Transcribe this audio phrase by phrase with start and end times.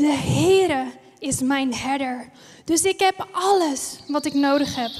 [0.00, 0.86] De Heere
[1.18, 2.30] is mijn herder,
[2.64, 4.90] dus ik heb alles wat ik nodig heb.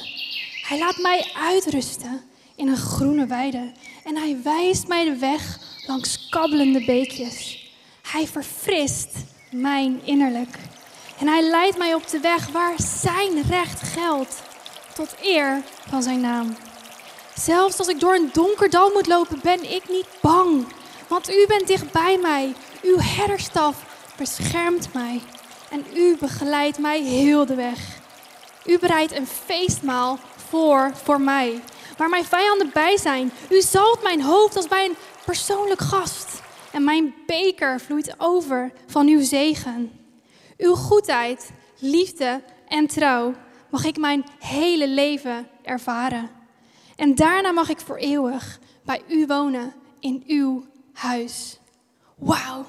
[0.68, 2.22] Hij laat mij uitrusten
[2.56, 3.72] in een groene weide
[4.04, 7.70] en hij wijst mij de weg langs kabbelende beekjes.
[8.02, 9.08] Hij verfrist
[9.50, 10.58] mijn innerlijk
[11.18, 14.42] en hij leidt mij op de weg waar zijn recht geldt,
[14.94, 16.56] tot eer van zijn naam.
[17.34, 20.66] Zelfs als ik door een donker dal moet lopen, ben ik niet bang,
[21.08, 22.54] want u bent dicht bij mij.
[22.82, 23.88] Uw herderstaf
[24.20, 25.20] beschermt mij
[25.70, 28.00] en u begeleidt mij heel de weg.
[28.66, 31.62] U bereidt een feestmaal voor voor mij,
[31.96, 33.32] waar mijn vijanden bij zijn.
[33.50, 36.42] U zalt mijn hoofd als bij een persoonlijk gast.
[36.72, 39.92] En mijn beker vloeit over van uw zegen.
[40.56, 43.34] Uw goedheid, liefde en trouw
[43.70, 46.30] mag ik mijn hele leven ervaren.
[46.96, 51.58] En daarna mag ik voor eeuwig bij u wonen in uw huis.
[52.16, 52.66] Wauw.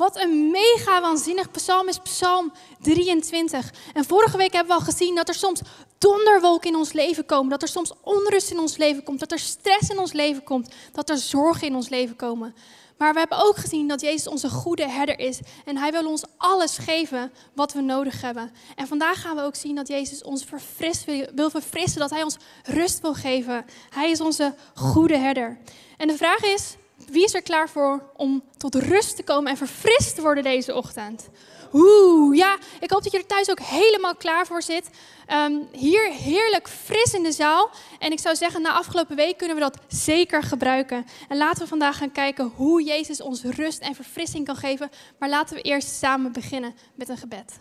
[0.00, 3.72] Wat een mega waanzinnig psalm is Psalm 23.
[3.94, 5.60] En vorige week hebben we al gezien dat er soms
[5.98, 7.50] donderwolken in ons leven komen.
[7.50, 9.20] Dat er soms onrust in ons leven komt.
[9.20, 10.74] Dat er stress in ons leven komt.
[10.92, 12.54] Dat er zorgen in ons leven komen.
[12.98, 15.40] Maar we hebben ook gezien dat Jezus onze goede herder is.
[15.64, 18.52] En hij wil ons alles geven wat we nodig hebben.
[18.76, 22.00] En vandaag gaan we ook zien dat Jezus ons verfrist, wil verfrissen.
[22.00, 23.64] Dat hij ons rust wil geven.
[23.90, 25.58] Hij is onze goede herder.
[25.96, 26.76] En de vraag is,
[27.10, 30.74] wie is er klaar voor om tot rust te komen en verfrist te worden deze
[30.74, 31.28] ochtend?
[31.72, 34.90] Oeh, ja, ik hoop dat je er thuis ook helemaal klaar voor zit.
[35.26, 37.70] Ehm, hier heerlijk fris in de zaal.
[37.98, 41.06] En ik zou zeggen, na afgelopen week kunnen we dat zeker gebruiken.
[41.28, 44.90] En laten we vandaag gaan kijken hoe Jezus ons rust en verfrissing kan geven.
[45.18, 47.60] Maar laten we eerst samen beginnen met een gebed.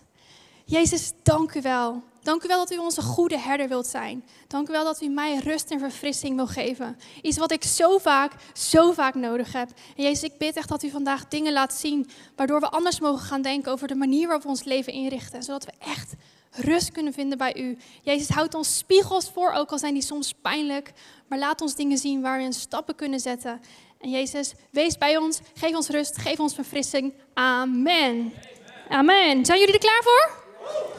[0.66, 4.26] Jezus, dank u wel Dank u wel dat u onze goede herder wilt zijn.
[4.48, 6.98] Dank u wel dat u mij rust en verfrissing wil geven.
[7.22, 9.70] Iets wat ik zo vaak, zo vaak nodig heb.
[9.96, 13.26] En Jezus, ik bid echt dat u vandaag dingen laat zien, waardoor we anders mogen
[13.26, 15.44] gaan denken over de manier waarop we ons leven inrichten.
[15.44, 16.14] Zodat we echt
[16.52, 17.78] rust kunnen vinden bij u.
[18.02, 20.92] Jezus, houd ons spiegels voor, ook al zijn die soms pijnlijk.
[21.28, 23.62] Maar laat ons dingen zien waar we een stappen kunnen zetten.
[24.00, 27.14] En Jezus, wees bij ons, geef ons rust, geef ons verfrissing.
[27.34, 28.34] Amen.
[28.90, 29.46] Amen.
[29.46, 30.49] Zijn jullie er klaar voor?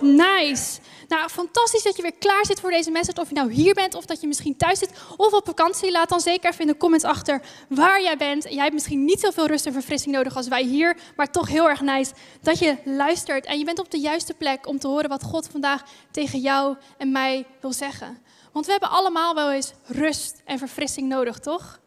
[0.00, 0.80] Nice.
[1.08, 3.20] Nou, fantastisch dat je weer klaar zit voor deze message.
[3.20, 5.90] Of je nou hier bent of dat je misschien thuis zit of op vakantie.
[5.90, 8.42] Laat dan zeker even in de comments achter waar jij bent.
[8.42, 10.96] Jij hebt misschien niet zoveel rust en verfrissing nodig als wij hier.
[11.16, 13.44] Maar toch heel erg nice dat je luistert.
[13.44, 16.76] En je bent op de juiste plek om te horen wat God vandaag tegen jou
[16.98, 18.18] en mij wil zeggen.
[18.52, 21.80] Want we hebben allemaal wel eens rust en verfrissing nodig, toch?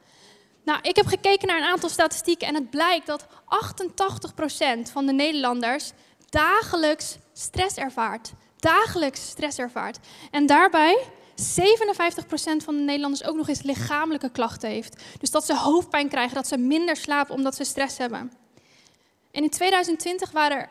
[0.63, 3.25] Nou, ik heb gekeken naar een aantal statistieken en het blijkt dat
[4.87, 5.91] 88% van de Nederlanders
[6.29, 8.33] dagelijks stress ervaart
[8.63, 9.99] dagelijks stress ervaart.
[10.31, 10.97] En daarbij
[11.35, 11.35] 57%
[12.63, 15.03] van de Nederlanders ook nog eens lichamelijke klachten heeft.
[15.19, 18.31] Dus dat ze hoofdpijn krijgen, dat ze minder slapen omdat ze stress hebben.
[19.31, 20.69] En in 2020 waren er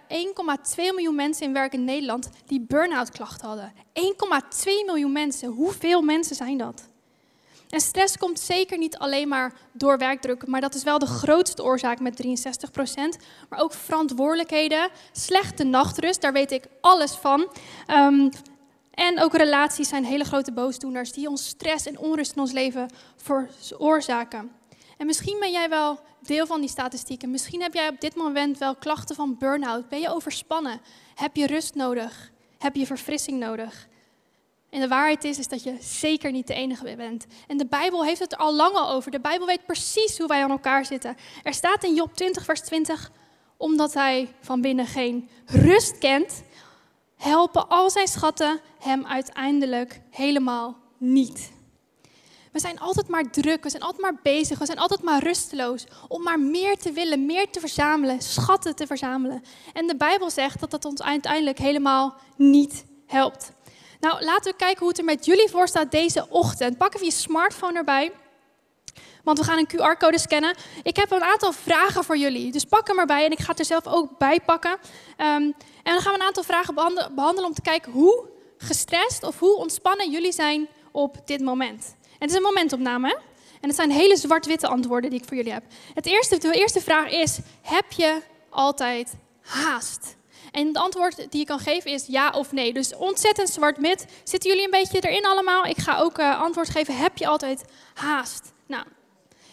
[0.69, 3.73] 1,2 miljoen mensen in werk in Nederland die burn-out klachten hadden.
[3.75, 5.49] 1,2 miljoen mensen.
[5.49, 6.89] Hoeveel mensen zijn dat?
[7.73, 11.63] En stress komt zeker niet alleen maar door werkdruk, maar dat is wel de grootste
[11.63, 13.23] oorzaak met 63%.
[13.49, 17.49] Maar ook verantwoordelijkheden, slechte nachtrust, daar weet ik alles van.
[17.87, 18.29] Ehm,
[18.91, 22.91] en ook relaties zijn hele grote boosdoeners die ons stress en onrust in ons leven
[23.17, 24.51] veroorzaken.
[24.99, 27.31] En misschien ben jij wel deel van die statistieken.
[27.31, 29.89] Misschien heb jij op dit moment wel klachten van burn-out.
[29.89, 30.81] Ben je overspannen?
[31.15, 32.31] Heb je rust nodig?
[32.59, 33.89] Heb je verfrissing nodig?
[34.73, 37.27] En de waarheid is, is dat je zeker niet de enige bent.
[37.47, 39.11] En de Bijbel heeft het er al lang over.
[39.11, 41.17] De Bijbel weet precies hoe wij aan elkaar zitten.
[41.43, 43.11] Er staat in Job 20, vers 20,
[43.57, 46.43] omdat hij van binnen geen rust kent,
[47.17, 51.53] helpen al zijn schatten hem uiteindelijk helemaal niet.
[52.53, 55.87] We zijn altijd maar druk, we zijn altijd maar bezig, we zijn altijd maar rusteloos
[56.09, 59.43] om maar meer te willen, meer te verzamelen, schatten te verzamelen.
[59.73, 63.53] En de Bijbel zegt dat dat ons uiteindelijk helemaal niet helpt.
[64.03, 66.79] Nou, laten we kijken hoe het er met jullie voor staat deze ochtend.
[66.79, 68.13] Pak even je smartphone erbij.
[69.25, 70.57] Want we gaan een QR-code scannen.
[70.83, 72.53] Ik heb een aantal vragen voor jullie.
[72.53, 74.71] Dus pak hem erbij en ik ga het er zelf ook bij pakken.
[74.71, 74.77] Um,
[75.17, 76.75] en dan gaan we een aantal vragen
[77.15, 78.29] behandelen om te kijken hoe
[78.59, 81.97] gestrest of hoe ontspannen jullie zijn op dit moment.
[82.03, 83.19] En het is een momentopname.
[83.61, 85.65] En het zijn hele zwart-witte antwoorden die ik voor jullie heb.
[85.95, 88.21] Het eerste, de eerste vraag is: heb je
[88.51, 90.17] altijd haast?
[90.53, 92.73] En het antwoord die je kan geven is ja of nee.
[92.73, 94.07] Dus ontzettend zwart-wit.
[94.25, 95.65] Zitten jullie een beetje erin allemaal?
[95.65, 96.97] Ik ga ook uh, antwoord geven.
[96.97, 97.65] Heb je altijd
[97.95, 98.53] haast?
[98.67, 98.85] Nou,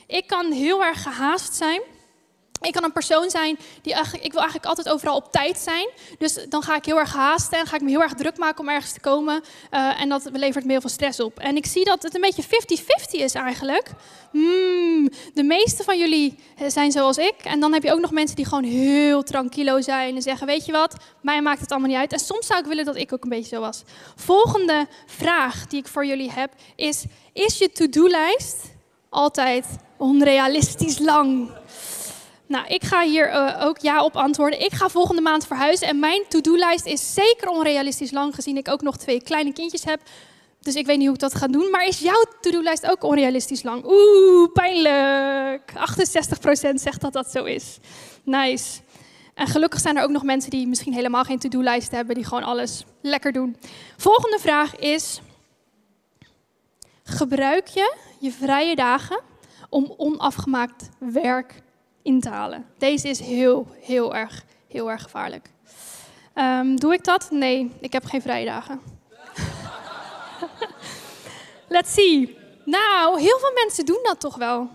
[0.07, 1.81] ik kan heel erg gehaast zijn.
[2.62, 5.90] Ik kan een persoon zijn die eigenlijk, ik wil eigenlijk altijd overal op tijd zijn.
[6.18, 8.60] Dus dan ga ik heel erg haasten en ga ik me heel erg druk maken
[8.60, 9.44] om ergens te komen.
[9.72, 11.40] Uh, en dat levert me heel veel stress op.
[11.40, 12.48] En ik zie dat het een beetje 50-50
[13.10, 13.92] is eigenlijk.
[14.32, 17.36] Mm, de meeste van jullie zijn zoals ik.
[17.44, 20.66] En dan heb je ook nog mensen die gewoon heel tranquilo zijn en zeggen: Weet
[20.66, 22.14] je wat, mij maakt het allemaal niet uit.
[22.14, 23.84] En soms zou ik willen dat ik ook een beetje zo was.
[24.16, 27.04] Volgende vraag die ik voor jullie heb is:
[27.34, 28.58] Is je to-do-lijst
[29.10, 29.66] altijd
[29.98, 31.50] onrealistisch lang?
[32.50, 34.62] Nou, ik ga hier uh, ook ja op antwoorden.
[34.62, 38.81] Ik ga volgende maand verhuizen en mijn to-do-lijst is zeker onrealistisch lang, gezien ik ook
[38.81, 40.01] nog twee kleine kindjes heb.
[40.60, 41.69] Dus ik weet niet hoe ik dat ga doen.
[41.72, 43.86] Maar is jouw to-do-lijst ook onrealistisch lang?
[43.86, 45.74] Oeh, pijnlijk.
[45.74, 47.78] 68% zegt dat dat zo is.
[48.24, 48.80] Nice.
[49.34, 52.44] En gelukkig zijn er ook nog mensen die misschien helemaal geen to-do-lijst hebben, die gewoon
[52.44, 53.57] alles lekker doen.
[53.98, 55.22] Volgende vraag is:
[57.04, 59.19] gebruik je je vrije dagen
[59.69, 61.62] om onafgemaakt werk
[62.01, 62.66] in.
[62.78, 65.50] Deze is heel, heel erg, heel erg gevaarlijk.
[66.36, 67.28] Um, doe ik dat?
[67.31, 68.81] Nee, ik heb geen vrije dagen.
[71.68, 72.38] Let's see.
[72.66, 74.69] Nou, heel veel mensen doen dat toch wel.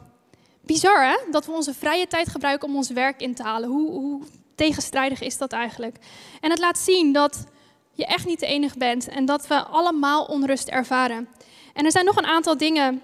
[0.61, 3.69] Bizar hè, dat we onze vrije tijd gebruiken om ons werk in te halen.
[3.69, 4.23] Hoe, hoe
[4.55, 5.97] tegenstrijdig is dat eigenlijk?
[6.41, 7.45] En het laat zien dat
[7.93, 11.29] je echt niet de enige bent en dat we allemaal onrust ervaren.
[11.73, 13.03] En er zijn nog een aantal dingen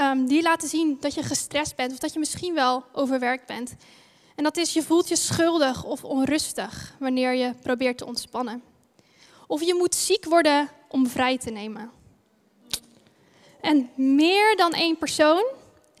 [0.00, 3.74] um, die laten zien dat je gestrest bent of dat je misschien wel overwerkt bent.
[4.34, 8.62] En dat is, je voelt je schuldig of onrustig wanneer je probeert te ontspannen.
[9.46, 11.90] Of je moet ziek worden om vrij te nemen.
[13.60, 15.44] En meer dan één persoon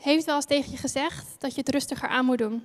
[0.00, 2.64] heeft wel eens tegen je gezegd dat je het rustiger aan moet doen.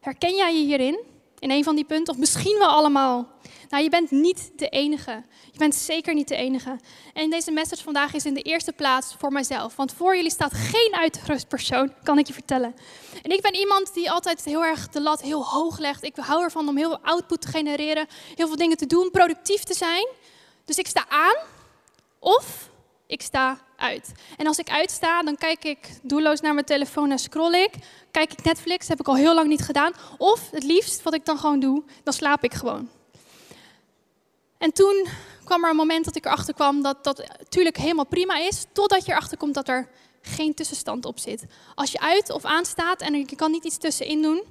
[0.00, 1.11] Herken jij je hierin?
[1.42, 2.14] In een van die punten?
[2.14, 3.28] Of misschien wel allemaal?
[3.68, 5.24] Nou, je bent niet de enige.
[5.52, 6.78] Je bent zeker niet de enige.
[7.12, 9.76] En deze message vandaag is in de eerste plaats voor mijzelf.
[9.76, 12.74] Want voor jullie staat geen uitgerust persoon, kan ik je vertellen.
[13.22, 16.02] En ik ben iemand die altijd heel erg de lat heel hoog legt.
[16.02, 19.62] Ik hou ervan om heel veel output te genereren, heel veel dingen te doen, productief
[19.62, 20.08] te zijn.
[20.64, 21.36] Dus ik sta aan
[22.18, 22.70] of
[23.12, 24.12] ik sta uit.
[24.36, 27.70] En als ik uitsta, dan kijk ik doelloos naar mijn telefoon en scroll ik.
[28.10, 29.92] Kijk ik Netflix, heb ik al heel lang niet gedaan.
[30.18, 32.88] Of het liefst, wat ik dan gewoon doe, dan slaap ik gewoon.
[34.58, 35.06] En toen
[35.44, 39.04] kwam er een moment dat ik erachter kwam dat dat natuurlijk helemaal prima is, totdat
[39.04, 39.88] je erachter komt dat er
[40.22, 41.44] geen tussenstand op zit.
[41.74, 44.42] Als je uit of aanstaat en je kan niet iets tussenin doen,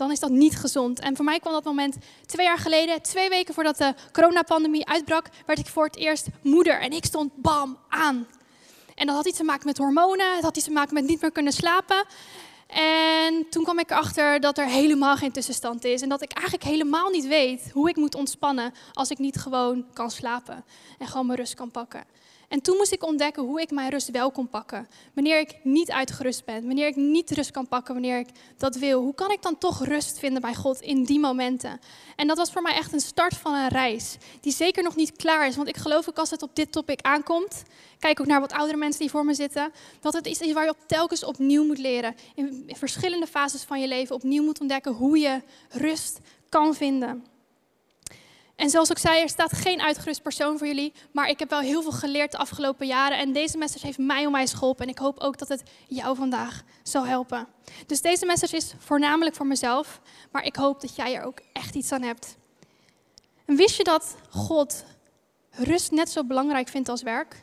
[0.00, 1.00] dan is dat niet gezond.
[1.00, 5.26] En voor mij kwam dat moment twee jaar geleden, twee weken voordat de coronapandemie uitbrak,
[5.46, 6.80] werd ik voor het eerst moeder.
[6.80, 8.26] En ik stond bam aan.
[8.94, 11.20] En dat had iets te maken met hormonen, het had iets te maken met niet
[11.20, 12.04] meer kunnen slapen.
[12.66, 16.02] En toen kwam ik erachter dat er helemaal geen tussenstand is.
[16.02, 19.84] En dat ik eigenlijk helemaal niet weet hoe ik moet ontspannen als ik niet gewoon
[19.92, 20.64] kan slapen.
[20.98, 22.04] En gewoon mijn rust kan pakken.
[22.50, 24.88] En toen moest ik ontdekken hoe ik mijn rust wel kon pakken.
[25.14, 29.02] Wanneer ik niet uitgerust ben, wanneer ik niet rust kan pakken wanneer ik dat wil.
[29.02, 31.80] Hoe kan ik dan toch rust vinden bij God in die momenten?
[32.16, 35.16] En dat was voor mij echt een start van een reis, die zeker nog niet
[35.16, 35.56] klaar is.
[35.56, 37.62] Want ik geloof ook als het op dit topic aankomt,
[37.98, 40.64] kijk ook naar wat oudere mensen die voor me zitten, dat het iets is waar
[40.64, 42.14] je op telkens opnieuw moet leren.
[42.34, 46.18] In verschillende fases van je leven opnieuw moet ontdekken hoe je rust
[46.48, 47.24] kan vinden.
[48.60, 51.60] En zoals ik zei, er staat geen uitgerust persoon voor jullie, maar ik heb wel
[51.60, 53.18] heel veel geleerd de afgelopen jaren.
[53.18, 56.16] En deze message heeft mij om mij geholpen en ik hoop ook dat het jou
[56.16, 57.46] vandaag zal helpen.
[57.86, 60.00] Dus deze message is voornamelijk voor mezelf,
[60.32, 62.36] maar ik hoop dat jij er ook echt iets aan hebt.
[63.44, 64.84] En wist je dat God
[65.50, 67.42] rust net zo belangrijk vindt als werk?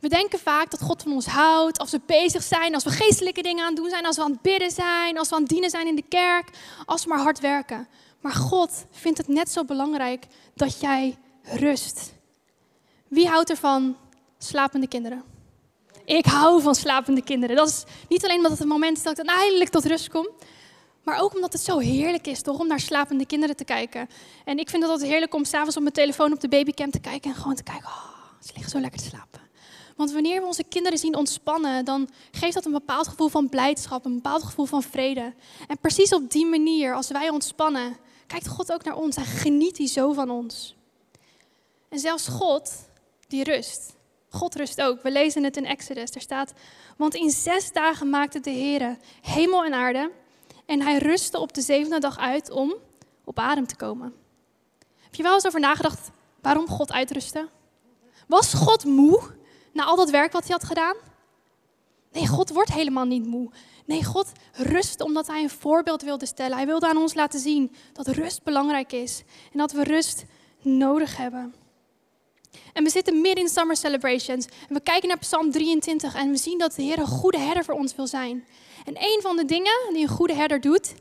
[0.00, 3.42] We denken vaak dat God van ons houdt als we bezig zijn, als we geestelijke
[3.42, 5.50] dingen aan het doen zijn, als we aan het bidden zijn, als we aan het
[5.50, 6.50] dienen zijn in de kerk,
[6.84, 7.88] als we maar hard werken.
[8.24, 12.12] Maar God vindt het net zo belangrijk dat jij rust.
[13.08, 13.96] Wie houdt er van
[14.38, 15.22] slapende kinderen?
[16.04, 17.56] Ik hou van slapende kinderen.
[17.56, 20.08] Dat is niet alleen omdat het een moment is dat ik dan eindelijk tot rust
[20.08, 20.28] kom,
[21.02, 24.08] maar ook omdat het zo heerlijk is toch om naar slapende kinderen te kijken.
[24.44, 27.00] En ik vind het altijd heerlijk om s'avonds op mijn telefoon op de babycam te
[27.00, 29.40] kijken en gewoon te kijken, oh, ze liggen zo lekker te slapen.
[29.96, 34.04] Want wanneer we onze kinderen zien ontspannen, dan geeft dat een bepaald gevoel van blijdschap,
[34.04, 35.34] een bepaald gevoel van vrede.
[35.68, 39.78] En precies op die manier, als wij ontspannen, kijkt God ook naar ons en geniet
[39.78, 40.76] hij zo van ons.
[41.88, 42.88] En zelfs God,
[43.28, 43.94] die rust.
[44.28, 45.02] God rust ook.
[45.02, 46.10] We lezen het in Exodus.
[46.10, 46.52] Er staat,
[46.96, 50.10] want in zes dagen maakte de Heer hemel en aarde.
[50.66, 52.74] En hij rustte op de zevende dag uit om
[53.24, 54.14] op adem te komen.
[55.00, 57.48] Heb je wel eens over nagedacht waarom God uitrustte?
[58.26, 59.22] Was God moe
[59.72, 60.96] na al dat werk wat hij had gedaan?
[62.12, 63.50] Nee, God wordt helemaal niet moe.
[63.84, 66.56] Nee, God rust omdat Hij een voorbeeld wilde stellen.
[66.56, 69.22] Hij wilde aan ons laten zien dat rust belangrijk is
[69.52, 70.24] en dat we rust
[70.62, 71.54] nodig hebben.
[72.72, 74.46] En we zitten midden in Summer Celebrations.
[74.46, 77.64] En we kijken naar Psalm 23 en we zien dat de Heer een goede herder
[77.64, 78.44] voor ons wil zijn.
[78.84, 80.94] En een van de dingen die een goede herder doet,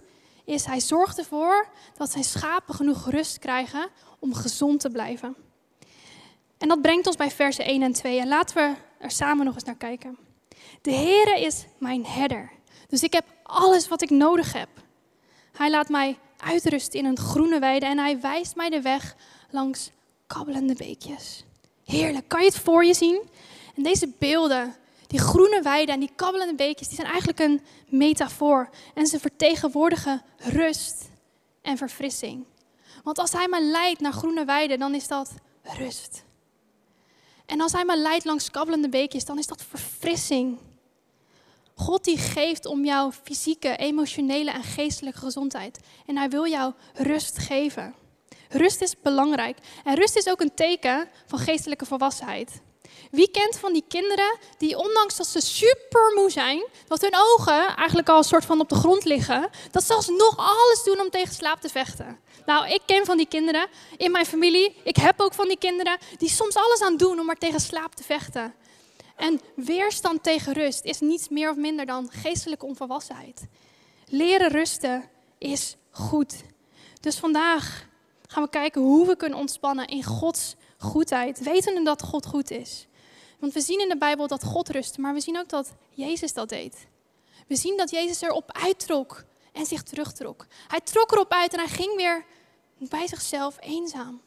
[0.45, 5.35] is hij zorgt ervoor dat zijn schapen genoeg rust krijgen om gezond te blijven.
[6.57, 8.19] En dat brengt ons bij versen 1 en 2.
[8.19, 10.17] En laten we er samen nog eens naar kijken.
[10.81, 12.51] De Heere is mijn herder.
[12.93, 14.69] Dus ik heb alles wat ik nodig heb.
[15.51, 19.15] Hij laat mij uitrusten in een groene weide en hij wijst mij de weg
[19.49, 19.91] langs
[20.27, 21.43] kabbelende beekjes.
[21.85, 23.21] Heerlijk, kan je het voor je zien?
[23.75, 24.75] En deze beelden,
[25.07, 28.69] die groene weide en die kabbelende beekjes, die zijn eigenlijk een metafoor.
[28.93, 31.09] En ze vertegenwoordigen rust
[31.61, 32.45] en verfrissing.
[33.03, 35.31] Want als hij me leidt naar groene weiden, dan is dat
[35.63, 36.23] rust.
[37.45, 40.57] En als hij me leidt langs kabbelende beekjes, dan is dat verfrissing.
[41.75, 45.79] God die geeft om jouw fysieke, emotionele en geestelijke gezondheid.
[46.05, 47.95] En hij wil jou rust geven.
[48.49, 49.57] Rust is belangrijk.
[49.83, 52.61] En rust is ook een teken van geestelijke volwassenheid.
[53.11, 57.75] Wie kent van die kinderen die ondanks dat ze super moe zijn, dat hun ogen
[57.75, 61.09] eigenlijk al een soort van op de grond liggen, dat ze alsnog alles doen om
[61.09, 62.19] tegen slaap te vechten?
[62.45, 64.75] Nou, ik ken van die kinderen in mijn familie.
[64.83, 67.95] Ik heb ook van die kinderen die soms alles aan doen om maar tegen slaap
[67.95, 68.53] te vechten.
[69.23, 73.47] En weerstand tegen rust is niets meer of minder dan geestelijke onvolwassenheid.
[74.05, 76.35] Leren rusten is goed.
[76.99, 77.87] Dus vandaag
[78.27, 82.87] gaan we kijken hoe we kunnen ontspannen in Gods goedheid, wetende dat God goed is.
[83.39, 86.33] Want we zien in de Bijbel dat God rustte, maar we zien ook dat Jezus
[86.33, 86.87] dat deed.
[87.47, 90.45] We zien dat Jezus erop uittrok en zich terugtrok.
[90.67, 92.25] Hij trok erop uit en hij ging weer
[92.77, 94.21] bij zichzelf eenzaam.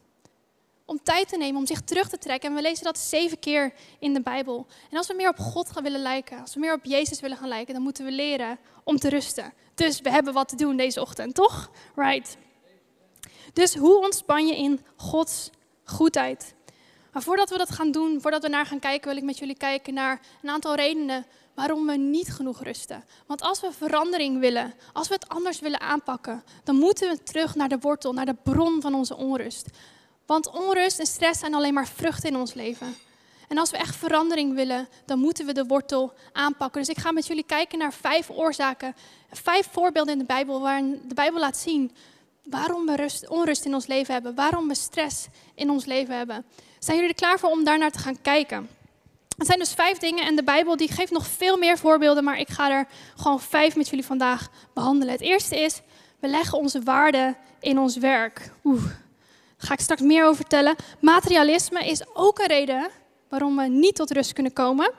[0.86, 2.48] Om tijd te nemen, om zich terug te trekken.
[2.48, 4.66] En we lezen dat zeven keer in de Bijbel.
[4.90, 7.36] En als we meer op God gaan willen lijken, als we meer op Jezus willen
[7.36, 9.52] gaan lijken, dan moeten we leren om te rusten.
[9.74, 11.70] Dus we hebben wat te doen deze ochtend, toch?
[11.94, 12.36] Right.
[13.52, 15.50] Dus hoe ontspan je in Gods
[15.84, 16.54] goedheid?
[17.12, 19.56] Maar voordat we dat gaan doen, voordat we naar gaan kijken, wil ik met jullie
[19.56, 23.04] kijken naar een aantal redenen waarom we niet genoeg rusten.
[23.26, 27.54] Want als we verandering willen, als we het anders willen aanpakken, dan moeten we terug
[27.54, 29.68] naar de wortel, naar de bron van onze onrust.
[30.26, 32.96] Want onrust en stress zijn alleen maar vruchten in ons leven.
[33.48, 36.80] En als we echt verandering willen, dan moeten we de wortel aanpakken.
[36.80, 38.96] Dus ik ga met jullie kijken naar vijf oorzaken,
[39.30, 41.92] vijf voorbeelden in de Bijbel, waarin de Bijbel laat zien
[42.50, 46.44] waarom we rust, onrust in ons leven hebben, waarom we stress in ons leven hebben.
[46.78, 48.68] Zijn jullie er klaar voor om daarnaar te gaan kijken?
[49.36, 52.38] Het zijn dus vijf dingen en de Bijbel die geeft nog veel meer voorbeelden, maar
[52.38, 55.12] ik ga er gewoon vijf met jullie vandaag behandelen.
[55.12, 55.80] Het eerste is,
[56.20, 58.50] we leggen onze waarde in ons werk.
[58.64, 58.84] Oeh,
[59.56, 60.76] ga ik straks meer over vertellen.
[61.00, 62.90] Materialisme is ook een reden
[63.28, 64.92] waarom we niet tot rust kunnen komen.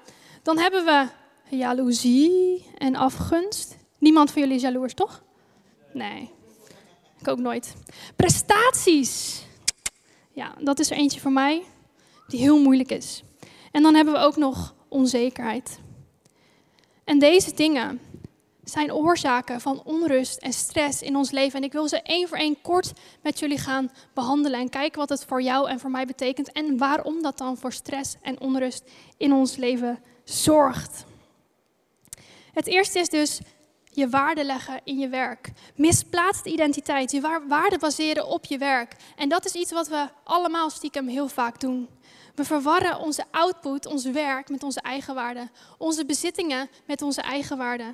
[0.44, 1.08] Dan hebben we
[1.56, 3.78] jaloezie en afgunst.
[3.98, 5.24] Niemand van jullie is jaloers, toch?
[5.94, 6.32] Nee,
[7.20, 7.76] ik ook nooit.
[8.16, 9.44] Prestaties.
[10.32, 11.64] Ja, dat is er eentje voor mij
[12.28, 13.24] die heel moeilijk is.
[13.72, 15.80] En dan hebben we ook nog onzekerheid.
[17.04, 18.00] En deze dingen
[18.70, 21.60] zijn oorzaken van onrust en stress in ons leven.
[21.60, 25.10] En ik wil ze één voor één kort met jullie gaan behandelen en kijken wat
[25.10, 28.84] het voor jou en voor mij betekent en waarom dat dan voor stress en onrust
[29.18, 31.06] in ons leven zorgt.
[32.54, 33.40] Het eerste is dus
[33.92, 35.52] je waarde leggen in je werk.
[35.76, 38.96] Misplaatste identiteit, je waarde baseren op je werk.
[39.16, 41.90] En dat is iets wat we allemaal stiekem heel vaak doen.
[42.36, 45.50] We verwarren onze output, ons werk, met onze eigen waarde.
[45.78, 47.94] Onze bezittingen met onze eigen waarde.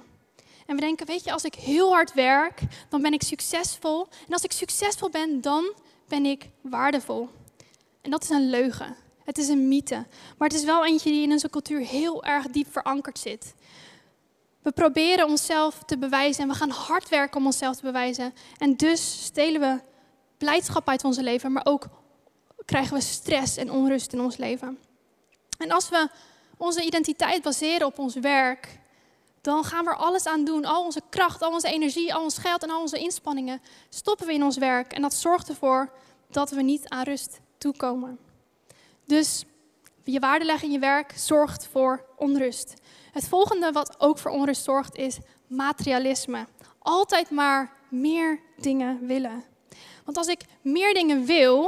[0.66, 4.08] En we denken, weet je, als ik heel hard werk, dan ben ik succesvol.
[4.28, 5.74] En als ik succesvol ben, dan
[6.08, 7.30] ben ik waardevol.
[8.02, 8.96] En dat is een leugen.
[9.24, 10.06] Het is een mythe.
[10.38, 13.54] Maar het is wel eentje die in onze cultuur heel erg diep verankerd zit.
[14.62, 18.34] We proberen onszelf te bewijzen en we gaan hard werken om onszelf te bewijzen.
[18.58, 19.82] En dus stelen we
[20.38, 21.88] blijdschap uit onze leven, maar ook
[22.66, 24.80] krijgen we stress en onrust in ons leven.
[25.58, 26.10] En als we
[26.58, 28.80] onze identiteit baseren op ons werk,
[29.44, 30.66] dan gaan we er alles aan doen.
[30.66, 34.34] Al onze kracht, al onze energie, al ons geld en al onze inspanningen stoppen we
[34.34, 34.94] in ons werk.
[34.94, 35.92] En dat zorgt ervoor
[36.30, 38.20] dat we niet aan rust toekomen.
[39.06, 39.46] Dus
[40.04, 42.74] je waarde leggen in je werk zorgt voor onrust.
[43.12, 46.48] Het volgende wat ook voor onrust zorgt is materialisme.
[46.80, 49.44] Altijd maar meer dingen willen.
[50.06, 51.62] Want als ik meer dingen wil,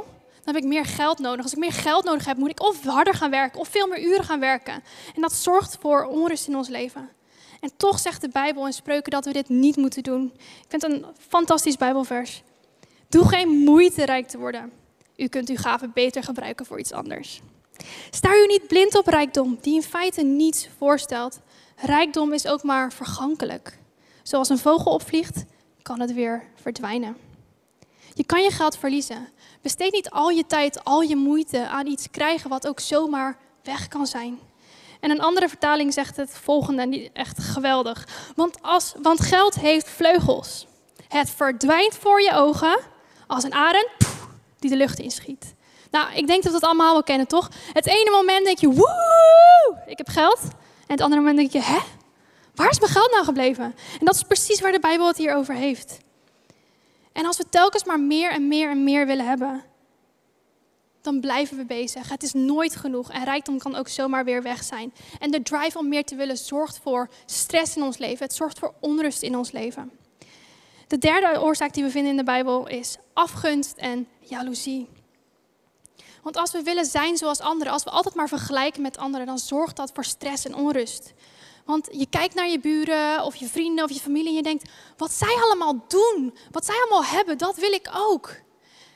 [0.44, 1.44] dan heb ik meer geld nodig.
[1.44, 4.04] Als ik meer geld nodig heb, moet ik of harder gaan werken of veel meer
[4.04, 4.84] uren gaan werken.
[5.16, 7.15] En dat zorgt voor onrust in ons leven.
[7.66, 10.32] En toch zegt de Bijbel in spreuken dat we dit niet moeten doen.
[10.36, 12.44] Ik vind het een fantastisch Bijbelvers.
[13.10, 14.72] Doe geen moeite rijk te worden.
[15.16, 17.42] U kunt uw gaven beter gebruiken voor iets anders.
[18.10, 21.40] Sta u niet blind op rijkdom, die in feite niets voorstelt.
[21.76, 23.80] Rijkdom is ook maar vergankelijk.
[24.24, 25.44] Zoals een vogel opvliegt,
[25.82, 27.18] kan het weer verdwijnen.
[28.14, 29.30] Je kan je geld verliezen.
[29.62, 33.88] Besteed niet al je tijd, al je moeite aan iets krijgen wat ook zomaar weg
[33.88, 34.40] kan zijn.
[35.06, 38.08] En een andere vertaling zegt het volgende, en die echt geweldig.
[38.36, 40.68] Want, als, want geld heeft vleugels.
[41.08, 42.80] Het verdwijnt voor je ogen
[43.28, 43.88] als een arend
[44.60, 45.54] die de lucht inschiet.
[45.92, 47.50] Nou, ik denk dat we het allemaal wel kennen, toch?
[47.74, 50.40] Het ene moment denk je, woe, ik heb geld.
[50.88, 51.80] En het andere moment denk je, hè?
[52.56, 53.64] Waar is mijn geld nou gebleven?
[54.00, 55.98] En dat is precies waar de Bijbel het hier over heeft.
[57.14, 59.64] En als we telkens maar meer en meer en meer willen hebben,
[61.06, 62.10] dan blijven we bezig.
[62.10, 64.94] Het is nooit genoeg en rijkdom kan ook zomaar weer weg zijn.
[65.20, 68.26] En de drive om meer te willen zorgt voor stress in ons leven.
[68.26, 69.92] Het zorgt voor onrust in ons leven.
[70.88, 74.90] De derde oorzaak die we vinden in de Bijbel is afgunst en jaloezie.
[76.22, 79.40] Want als we willen zijn zoals anderen, als we altijd maar vergelijken met anderen, dan
[79.40, 81.14] zorgt dat voor stress en onrust.
[81.66, 84.70] Want je kijkt naar je buren of je vrienden of je familie en je denkt,
[84.98, 88.36] wat zij allemaal doen, wat zij allemaal hebben, dat wil ik ook.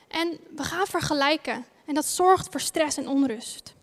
[0.07, 3.73] En we gaan vergelijken en dat zorgt voor stress en onrust.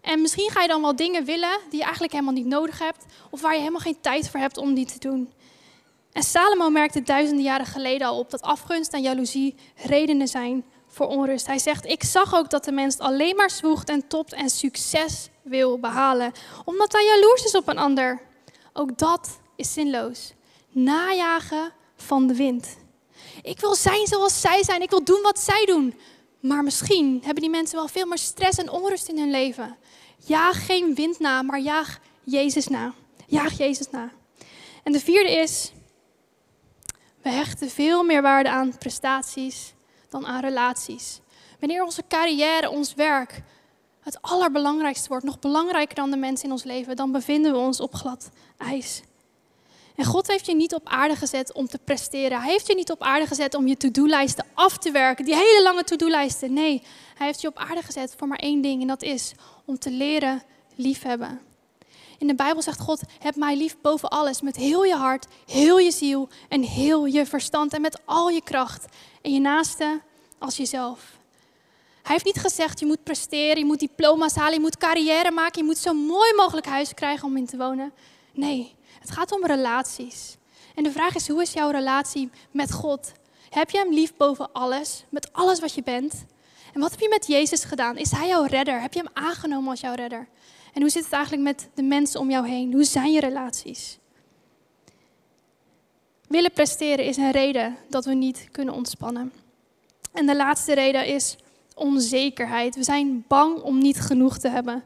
[0.00, 3.04] En misschien ga je dan wel dingen willen die je eigenlijk helemaal niet nodig hebt
[3.30, 5.32] of waar je helemaal geen tijd voor hebt om die te doen.
[6.12, 11.06] En Salomo merkte duizenden jaren geleden al op dat afgunst en jaloezie redenen zijn voor
[11.06, 11.46] onrust.
[11.46, 15.28] Hij zegt: Ik zag ook dat de mens alleen maar zwoegt en topt en succes
[15.42, 16.32] wil behalen,
[16.64, 18.20] omdat hij jaloers is op een ander.
[18.72, 20.32] Ook dat is zinloos.
[20.70, 22.76] Najagen van de wind.
[23.42, 25.94] Ik wil zijn zoals zij zijn, ik wil doen wat zij doen.
[26.46, 29.76] Maar misschien hebben die mensen wel veel meer stress en onrust in hun leven.
[30.16, 32.94] Jaag geen wind na, maar jaag Jezus na.
[33.26, 34.10] Jaag Jezus na.
[34.82, 35.72] En de vierde is,
[37.22, 39.74] we hechten veel meer waarde aan prestaties
[40.08, 41.20] dan aan relaties.
[41.60, 43.42] Wanneer onze carrière, ons werk
[44.00, 47.80] het allerbelangrijkste wordt, nog belangrijker dan de mensen in ons leven, dan bevinden we ons
[47.80, 49.02] op glad ijs.
[49.94, 52.40] En God heeft je niet op aarde gezet om te presteren.
[52.40, 55.62] Hij heeft je niet op aarde gezet om je to-do-lijsten af te werken, die hele
[55.62, 56.52] lange to-do-lijsten.
[56.52, 56.82] Nee,
[57.14, 59.32] hij heeft je op aarde gezet voor maar één ding en dat is
[59.64, 60.42] om te leren
[60.74, 61.40] liefhebben.
[62.18, 65.78] In de Bijbel zegt God: heb mij lief boven alles, met heel je hart, heel
[65.78, 68.84] je ziel en heel je verstand en met al je kracht.
[69.22, 70.00] En je naaste
[70.38, 71.16] als jezelf.
[72.02, 75.60] Hij heeft niet gezegd, je moet presteren, je moet diploma's halen, je moet carrière maken,
[75.60, 77.92] je moet zo mooi mogelijk huis krijgen om in te wonen.
[78.32, 78.74] Nee,
[79.04, 80.36] het gaat om relaties.
[80.74, 83.12] En de vraag is, hoe is jouw relatie met God?
[83.50, 86.24] Heb je hem lief boven alles, met alles wat je bent?
[86.72, 87.96] En wat heb je met Jezus gedaan?
[87.96, 88.80] Is hij jouw redder?
[88.80, 90.28] Heb je hem aangenomen als jouw redder?
[90.72, 92.72] En hoe zit het eigenlijk met de mensen om jou heen?
[92.72, 93.98] Hoe zijn je relaties?
[96.28, 99.32] Willen presteren is een reden dat we niet kunnen ontspannen.
[100.12, 101.36] En de laatste reden is
[101.74, 102.76] onzekerheid.
[102.76, 104.84] We zijn bang om niet genoeg te hebben.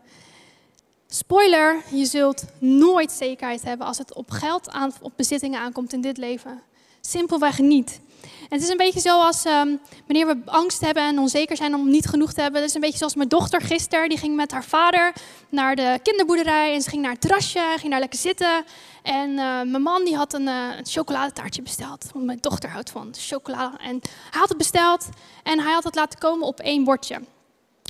[1.10, 6.00] Spoiler, je zult nooit zekerheid hebben als het op geld, aan, op bezittingen aankomt in
[6.00, 6.62] dit leven.
[7.00, 8.00] Simpelweg niet.
[8.22, 11.90] En het is een beetje zoals um, wanneer we angst hebben en onzeker zijn om
[11.90, 12.60] niet genoeg te hebben.
[12.60, 14.08] Het is een beetje zoals mijn dochter gisteren.
[14.08, 15.12] Die ging met haar vader
[15.48, 18.64] naar de kinderboerderij en ze ging naar het terrasje, ging daar lekker zitten.
[19.02, 22.06] En uh, mijn man die had een, uh, een, chocoladetaartje besteld.
[22.12, 23.76] Want mijn dochter houdt van chocolade.
[23.76, 25.08] En hij had het besteld
[25.42, 27.20] en hij had het laten komen op één bordje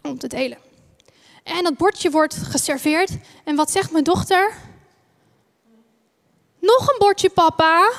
[0.02, 0.67] om te delen.
[1.48, 3.10] En dat bordje wordt geserveerd.
[3.44, 4.52] En wat zegt mijn dochter?
[6.60, 7.90] Nog een bordje, papa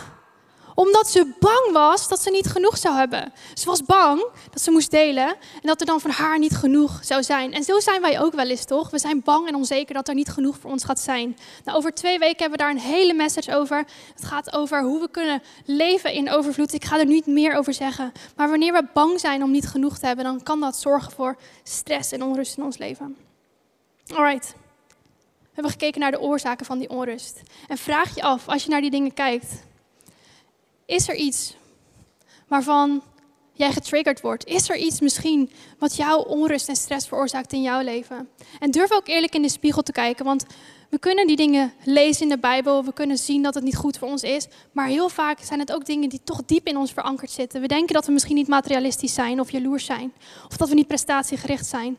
[0.80, 3.34] omdat ze bang was dat ze niet genoeg zou hebben.
[3.54, 7.00] Ze was bang dat ze moest delen en dat er dan van haar niet genoeg
[7.02, 7.54] zou zijn.
[7.54, 8.90] En zo zijn wij ook wel eens, toch?
[8.90, 11.38] We zijn bang en onzeker dat er niet genoeg voor ons gaat zijn.
[11.64, 13.78] Nou, over twee weken hebben we daar een hele message over.
[14.16, 16.74] Het gaat over hoe we kunnen leven in overvloed.
[16.74, 18.12] Ik ga er niet meer over zeggen.
[18.36, 21.38] Maar wanneer we bang zijn om niet genoeg te hebben, dan kan dat zorgen voor
[21.64, 23.29] stress en onrust in ons leven.
[24.14, 24.54] Alright.
[25.42, 27.42] We hebben gekeken naar de oorzaken van die onrust.
[27.68, 29.64] En vraag je af, als je naar die dingen kijkt,
[30.86, 31.56] is er iets
[32.48, 33.04] waarvan
[33.54, 34.46] jij getriggerd wordt?
[34.46, 38.30] Is er iets misschien wat jou onrust en stress veroorzaakt in jouw leven?
[38.60, 40.46] En durf ook eerlijk in de spiegel te kijken, want
[40.90, 43.98] we kunnen die dingen lezen in de Bijbel, we kunnen zien dat het niet goed
[43.98, 46.92] voor ons is, maar heel vaak zijn het ook dingen die toch diep in ons
[46.92, 47.62] verankerd zitten.
[47.62, 50.14] We denken dat we misschien niet materialistisch zijn of jaloers zijn,
[50.48, 51.98] of dat we niet prestatiegericht zijn.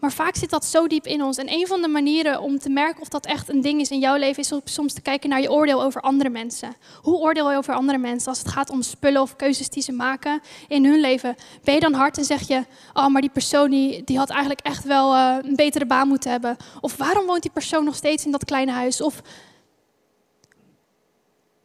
[0.00, 1.36] Maar vaak zit dat zo diep in ons.
[1.36, 3.98] En een van de manieren om te merken of dat echt een ding is in
[3.98, 6.76] jouw leven, is om soms te kijken naar je oordeel over andere mensen.
[7.02, 9.92] Hoe oordeel je over andere mensen als het gaat om spullen of keuzes die ze
[9.92, 11.36] maken in hun leven?
[11.64, 14.60] Ben je dan hard en zeg je, oh, maar die persoon die, die had eigenlijk
[14.60, 16.56] echt wel uh, een betere baan moeten hebben?
[16.80, 19.00] Of waarom woont die persoon nog steeds in dat kleine huis?
[19.00, 19.22] Of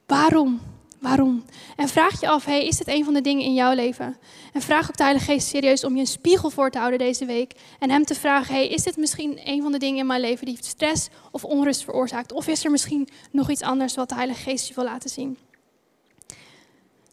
[0.06, 0.62] waarom?
[1.06, 1.46] Waarom?
[1.76, 4.18] En vraag je af, hey, is dit een van de dingen in jouw leven?
[4.54, 7.26] En vraag ook de Heilige Geest serieus om je een spiegel voor te houden deze
[7.26, 7.54] week.
[7.80, 10.46] En hem te vragen, hey, is dit misschien een van de dingen in mijn leven
[10.46, 12.32] die stress of onrust veroorzaakt?
[12.32, 15.38] Of is er misschien nog iets anders wat de Heilige Geest je wil laten zien?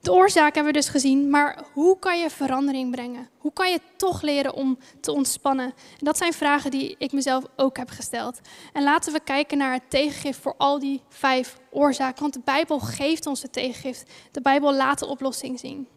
[0.03, 3.29] De oorzaak hebben we dus gezien, maar hoe kan je verandering brengen?
[3.39, 5.67] Hoe kan je toch leren om te ontspannen?
[5.67, 8.41] En dat zijn vragen die ik mezelf ook heb gesteld.
[8.73, 12.79] En laten we kijken naar het tegengif voor al die vijf oorzaken, want de Bijbel
[12.79, 14.03] geeft ons het tegengif.
[14.31, 15.89] De Bijbel laat de oplossing zien.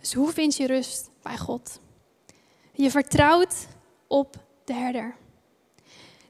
[0.00, 1.80] Dus hoe vind je rust bij God?
[2.72, 3.66] Je vertrouwt
[4.06, 5.16] op de herder.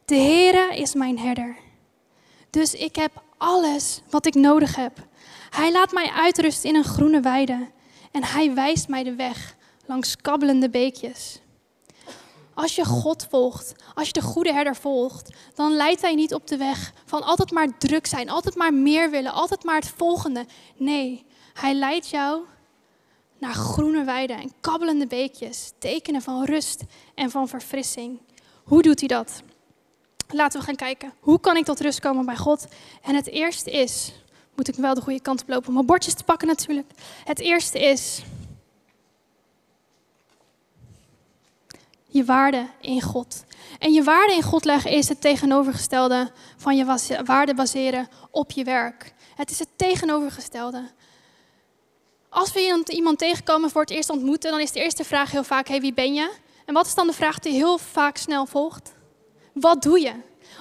[0.04, 1.56] De Heere is mijn herder.
[2.50, 5.06] Dus ik heb alles wat ik nodig heb.
[5.54, 7.68] Hij laat mij uitrusten in een groene weide
[8.10, 11.40] en hij wijst mij de weg langs kabbelende beekjes.
[12.54, 16.46] Als je God volgt, als je de goede herder volgt, dan leidt hij niet op
[16.46, 20.46] de weg van altijd maar druk zijn, altijd maar meer willen, altijd maar het volgende.
[20.76, 22.42] Nee, hij leidt jou
[23.38, 26.82] naar groene weiden en kabbelende beekjes, tekenen van rust
[27.14, 28.20] en van verfrissing.
[28.64, 29.42] Hoe doet hij dat?
[30.28, 31.12] Laten we gaan kijken.
[31.20, 32.66] Hoe kan ik tot rust komen bij God?
[33.02, 34.12] En het eerste is,
[34.56, 36.90] moet ik wel de goede kant op lopen om mijn bordjes te pakken natuurlijk.
[37.24, 38.22] Het eerste is
[42.06, 43.44] je waarde in God.
[43.78, 48.64] En je waarde in God leggen is het tegenovergestelde van je waarde baseren op je
[48.64, 49.12] werk.
[49.34, 50.90] Het is het tegenovergestelde.
[52.28, 55.68] Als we iemand tegenkomen voor het eerst ontmoeten, dan is de eerste vraag heel vaak:
[55.68, 56.32] hey, wie ben je?
[56.64, 58.92] En wat is dan de vraag die heel vaak snel volgt?
[59.52, 60.12] Wat doe je?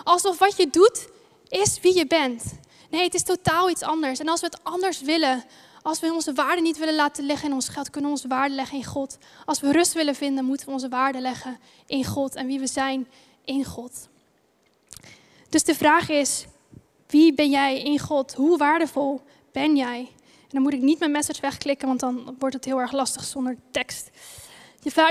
[0.03, 1.07] Alsof wat je doet
[1.47, 2.43] is wie je bent.
[2.93, 4.19] Nee, het is totaal iets anders.
[4.19, 5.43] En als we het anders willen,
[5.81, 8.55] als we onze waarde niet willen laten leggen in ons geld, kunnen we onze waarde
[8.55, 9.17] leggen in God.
[9.45, 12.67] Als we rust willen vinden, moeten we onze waarde leggen in God en wie we
[12.67, 13.07] zijn
[13.45, 14.07] in God.
[15.49, 16.45] Dus de vraag is,
[17.07, 18.33] wie ben jij in God?
[18.33, 19.99] Hoe waardevol ben jij?
[20.41, 23.23] En dan moet ik niet mijn message wegklikken, want dan wordt het heel erg lastig
[23.23, 24.09] zonder tekst.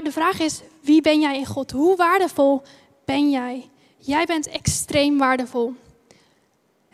[0.03, 1.71] De vraag is, wie ben jij in God?
[1.71, 2.63] Hoe waardevol
[3.05, 3.71] ben jij?
[3.97, 5.75] Jij bent extreem waardevol.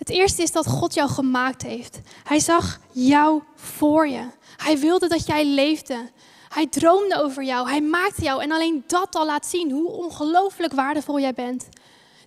[0.09, 2.01] Het eerste is dat God jou gemaakt heeft.
[2.25, 4.29] Hij zag jou voor je.
[4.57, 6.11] Hij wilde dat jij leefde.
[6.49, 7.69] Hij droomde over jou.
[7.69, 8.43] Hij maakte jou.
[8.43, 11.69] En alleen dat al laat zien hoe ongelooflijk waardevol jij bent.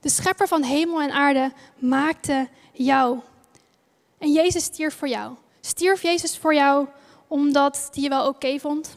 [0.02, 3.20] De schepper van hemel en aarde maakte jou.
[4.18, 5.34] En Jezus stierf voor jou.
[5.62, 6.88] Stierf Jezus voor jou
[7.28, 8.94] omdat hij je wel oké vond?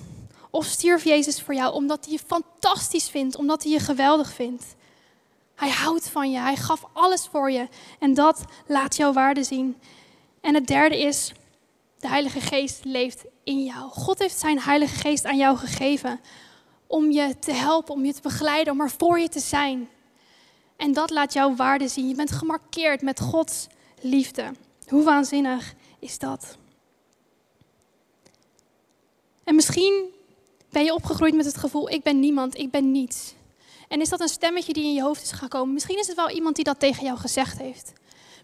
[0.50, 4.64] Of stierf Jezus voor jou omdat hij je fantastisch vindt, omdat hij je geweldig vindt?
[5.54, 6.38] Hij houdt van je.
[6.38, 7.68] Hij gaf alles voor je.
[7.98, 9.76] En dat laat jouw waarde zien.
[10.40, 11.32] En het derde is,
[11.98, 13.90] de Heilige Geest leeft in jou.
[13.90, 16.20] God heeft zijn Heilige Geest aan jou gegeven
[16.86, 19.88] om je te helpen, om je te begeleiden, om er voor je te zijn.
[20.76, 22.08] En dat laat jouw waarde zien.
[22.08, 23.66] Je bent gemarkeerd met Gods
[24.00, 24.52] liefde.
[24.88, 26.56] Hoe waanzinnig is dat?
[29.44, 30.04] En misschien
[30.70, 33.34] ben je opgegroeid met het gevoel: ik ben niemand, ik ben niets.
[33.88, 35.74] En is dat een stemmetje die in je hoofd is gekomen?
[35.74, 37.92] Misschien is het wel iemand die dat tegen jou gezegd heeft.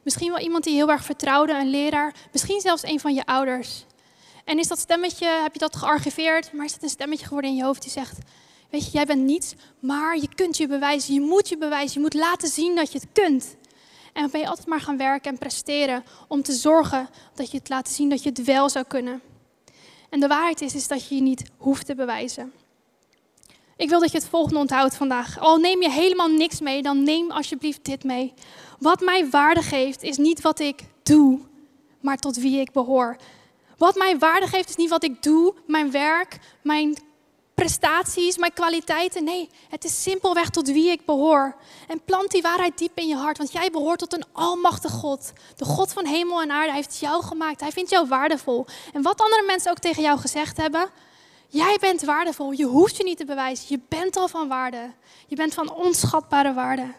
[0.03, 2.15] Misschien wel iemand die heel erg vertrouwde, een leraar.
[2.33, 3.85] Misschien zelfs een van je ouders.
[4.45, 7.57] En is dat stemmetje, heb je dat gearchiveerd, maar is het een stemmetje geworden in
[7.57, 8.19] je hoofd die zegt:
[8.71, 12.01] Weet je, jij bent niets, maar je kunt je bewijzen, je moet je bewijzen, je
[12.01, 13.57] moet laten zien dat je het kunt.
[14.13, 17.59] En dan ben je altijd maar gaan werken en presteren om te zorgen dat je
[17.59, 19.21] het laat zien dat je het wel zou kunnen.
[20.11, 22.53] En de waarheid is, is dat je je niet hoeft te bewijzen.
[23.81, 25.39] Ik wil dat je het volgende onthoudt vandaag.
[25.39, 28.35] Al neem je helemaal niks mee, dan neem alsjeblieft dit mee.
[28.79, 31.39] Wat mij waarde geeft, is niet wat ik doe,
[32.01, 33.17] maar tot wie ik behoor.
[33.77, 36.97] Wat mij waarde geeft, is niet wat ik doe, mijn werk, mijn
[37.55, 39.25] prestaties, mijn kwaliteiten.
[39.25, 41.57] Nee, het is simpelweg tot wie ik behoor.
[41.89, 45.33] En plant die waarheid diep in je hart, want jij behoort tot een almachtig God.
[45.57, 47.61] De God van hemel en aarde heeft jou gemaakt.
[47.61, 48.67] Hij vindt jou waardevol.
[48.93, 50.91] En wat andere mensen ook tegen jou gezegd hebben,
[51.53, 52.51] Jij bent waardevol.
[52.53, 53.67] Je hoeft je niet te bewijzen.
[53.69, 54.93] Je bent al van waarde.
[55.27, 56.95] Je bent van onschatbare waarde.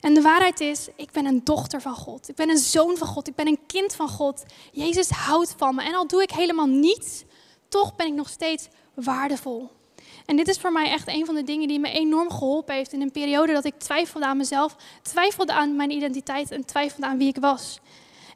[0.00, 2.28] En de waarheid is, ik ben een dochter van God.
[2.28, 3.28] Ik ben een zoon van God.
[3.28, 4.42] Ik ben een kind van God.
[4.72, 5.82] Jezus houdt van me.
[5.82, 7.24] En al doe ik helemaal niets,
[7.68, 9.70] toch ben ik nog steeds waardevol.
[10.26, 12.92] En dit is voor mij echt een van de dingen die me enorm geholpen heeft
[12.92, 17.18] in een periode dat ik twijfelde aan mezelf, twijfelde aan mijn identiteit en twijfelde aan
[17.18, 17.80] wie ik was.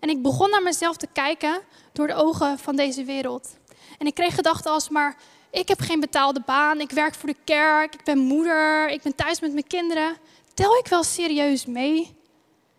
[0.01, 1.61] En ik begon naar mezelf te kijken
[1.93, 3.57] door de ogen van deze wereld.
[3.99, 5.17] En ik kreeg gedachten als, maar
[5.51, 9.15] ik heb geen betaalde baan, ik werk voor de kerk, ik ben moeder, ik ben
[9.15, 10.17] thuis met mijn kinderen.
[10.55, 12.17] Tel ik wel serieus mee?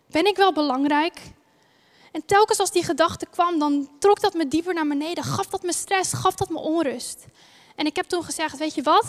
[0.07, 1.21] Ben ik wel belangrijk?
[2.11, 5.63] En telkens als die gedachte kwam, dan trok dat me dieper naar beneden, gaf dat
[5.63, 7.25] me stress, gaf dat me onrust.
[7.75, 9.05] En ik heb toen gezegd, weet je wat?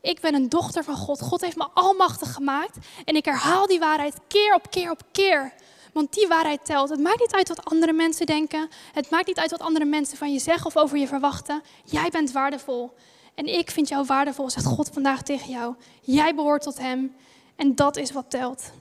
[0.00, 1.20] Ik ben een dochter van God.
[1.20, 2.76] God heeft me almachtig gemaakt.
[3.04, 5.52] En ik herhaal die waarheid keer op keer op keer.
[5.92, 6.88] Want die waarheid telt.
[6.88, 8.68] Het maakt niet uit wat andere mensen denken.
[8.92, 11.62] Het maakt niet uit wat andere mensen van je zeggen of over je verwachten.
[11.84, 12.94] Jij bent waardevol.
[13.34, 15.74] En ik vind jou waardevol, zegt God vandaag tegen jou.
[16.00, 17.14] Jij behoort tot Hem.
[17.56, 18.72] En dat is wat telt.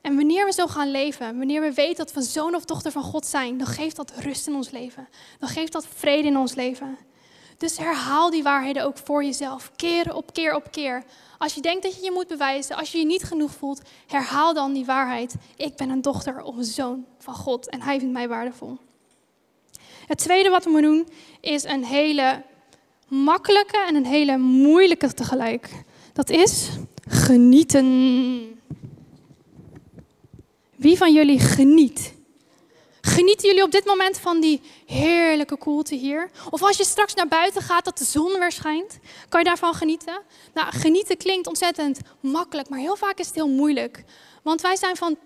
[0.00, 3.02] En wanneer we zo gaan leven, wanneer we weten dat we zoon of dochter van
[3.02, 5.08] God zijn, dan geeft dat rust in ons leven.
[5.38, 6.98] Dan geeft dat vrede in ons leven.
[7.56, 11.04] Dus herhaal die waarheden ook voor jezelf, keer op keer op keer.
[11.38, 14.54] Als je denkt dat je je moet bewijzen, als je je niet genoeg voelt, herhaal
[14.54, 15.34] dan die waarheid.
[15.56, 18.78] Ik ben een dochter of een zoon van God en hij vindt mij waardevol.
[20.06, 21.08] Het tweede wat we moeten doen
[21.40, 22.42] is een hele
[23.08, 25.70] makkelijke en een hele moeilijke tegelijk.
[26.12, 26.68] Dat is
[27.08, 28.58] genieten.
[30.74, 32.13] Wie van jullie geniet?
[33.06, 36.30] Genieten jullie op dit moment van die heerlijke koelte hier?
[36.50, 39.74] Of als je straks naar buiten gaat dat de zon weer schijnt, kan je daarvan
[39.74, 40.20] genieten?
[40.54, 44.04] Nou, genieten klinkt ontzettend makkelijk, maar heel vaak is het heel moeilijk.
[44.42, 45.16] Want wij zijn van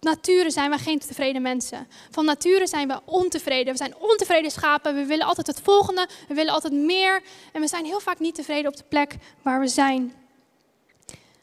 [0.00, 1.88] nature zijn we geen tevreden mensen.
[2.10, 3.72] Van nature zijn we ontevreden.
[3.72, 4.94] We zijn ontevreden schapen.
[4.94, 6.08] We willen altijd het volgende.
[6.28, 7.22] We willen altijd meer.
[7.52, 10.14] En we zijn heel vaak niet tevreden op de plek waar we zijn.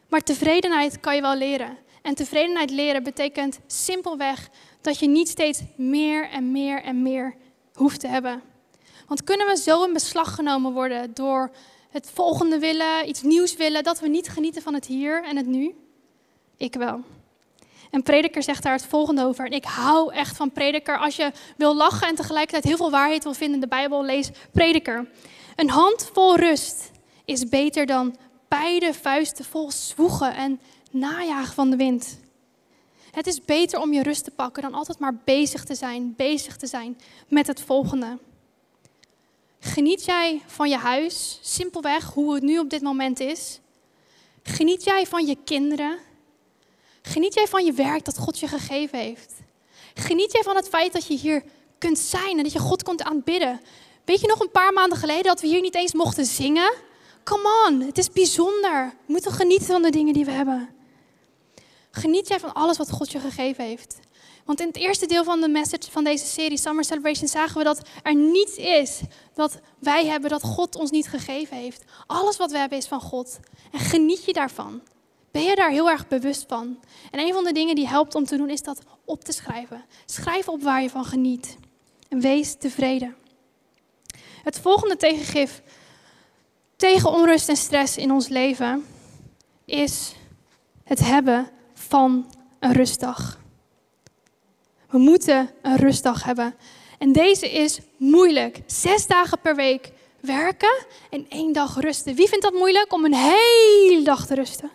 [0.10, 1.78] Maar tevredenheid kan je wel leren.
[2.02, 4.50] En tevredenheid leren betekent simpelweg
[4.82, 7.36] dat je niet steeds meer en meer en meer
[7.74, 8.42] hoeft te hebben.
[9.08, 11.52] Want kunnen we zo in beslag genomen worden door
[11.89, 15.46] het volgende willen, iets nieuws willen, dat we niet genieten van het hier en het
[15.46, 15.76] nu?
[16.58, 17.04] Ik wel.
[17.92, 19.46] En Prediker zegt daar het volgende over.
[19.46, 20.98] En ik hou echt van Prediker.
[20.98, 24.30] Als je wil lachen en tegelijkertijd heel veel waarheid wil vinden in de Bijbel, lees
[24.52, 25.10] Prediker.
[25.56, 26.92] Een hand vol rust
[27.26, 28.15] is beter dan
[28.48, 30.60] beide vuisten vol zwoegen en
[30.92, 32.20] najagen van de wind.
[33.19, 36.58] Het is beter om je rust te pakken dan altijd maar bezig te zijn, bezig
[36.58, 38.17] te zijn met het volgende.
[39.60, 43.60] Geniet jij van je huis, simpelweg hoe het nu op dit moment is?
[44.43, 45.97] Geniet jij van je kinderen?
[47.01, 49.34] Geniet jij van je werk dat God je gegeven heeft?
[49.93, 51.43] Geniet jij van het feit dat je hier
[51.77, 53.62] kunt zijn en dat je God kunt aanbidden?
[54.05, 56.73] Weet je nog een paar maanden geleden dat we hier niet eens mochten zingen?
[57.23, 58.93] Come on, het is bijzonder.
[59.05, 60.79] We moeten genieten van de dingen die we hebben.
[61.99, 63.99] Geniet jij van alles wat God je gegeven heeft?
[64.45, 67.63] Want in het eerste deel van de message van deze serie, Summer Celebration, zagen we
[67.63, 69.01] dat er niets is
[69.33, 71.83] dat wij hebben dat God ons niet gegeven heeft.
[72.07, 73.39] Alles wat we hebben is van God.
[73.71, 74.81] En geniet je daarvan.
[75.31, 76.79] Ben je daar heel erg bewust van?
[77.12, 79.85] En een van de dingen die helpt om te doen is dat op te schrijven.
[80.05, 81.57] Schrijf op waar je van geniet.
[82.09, 83.15] En wees tevreden.
[84.43, 85.62] Het volgende tegengif
[86.75, 88.85] tegen onrust en stress in ons leven
[89.65, 90.13] is
[90.83, 91.49] het hebben
[91.89, 93.39] van een rustdag.
[94.89, 96.56] We moeten een rustdag hebben.
[96.97, 98.62] En deze is moeilijk.
[98.65, 102.15] Zes dagen per week werken en één dag rusten.
[102.15, 104.71] Wie vindt dat moeilijk om een hele dag te rusten?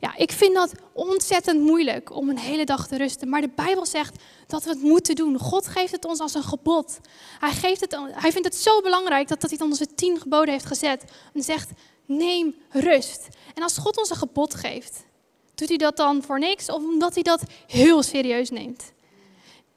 [0.00, 3.28] Ja, ik vind dat ontzettend moeilijk om een hele dag te rusten.
[3.28, 5.38] Maar de Bijbel zegt dat we het moeten doen.
[5.38, 6.98] God geeft het ons als een gebod.
[7.38, 10.52] Hij, geeft het, hij vindt het zo belangrijk dat, dat hij het onze tien geboden
[10.52, 11.04] heeft gezet.
[11.34, 11.70] En zegt,
[12.06, 13.28] neem rust.
[13.54, 15.04] En als God ons een gebod geeft,
[15.54, 18.92] doet hij dat dan voor niks of omdat hij dat heel serieus neemt?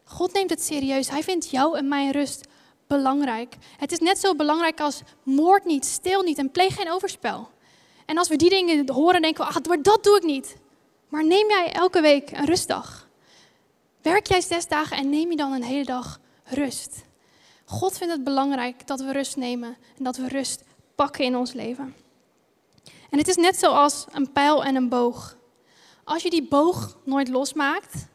[0.04, 1.10] God neemt het serieus.
[1.10, 2.48] Hij vindt jou en mijn rust
[2.88, 3.56] belangrijk.
[3.78, 7.50] Het is net zo belangrijk als moord niet, stil niet en pleeg geen overspel.
[8.06, 10.58] En als we die dingen horen, denken we, ach, dat doe ik niet.
[11.08, 13.08] Maar neem jij elke week een rustdag?
[14.02, 17.06] Werk jij zes dagen en neem je dan een hele dag rust?
[17.66, 20.64] God vindt het belangrijk dat we rust nemen en dat we rust
[20.96, 21.96] pakken in ons leven.
[23.10, 25.37] En het is net zoals een pijl en een boog.
[26.08, 28.08] Als je die boog nooit losmaakt,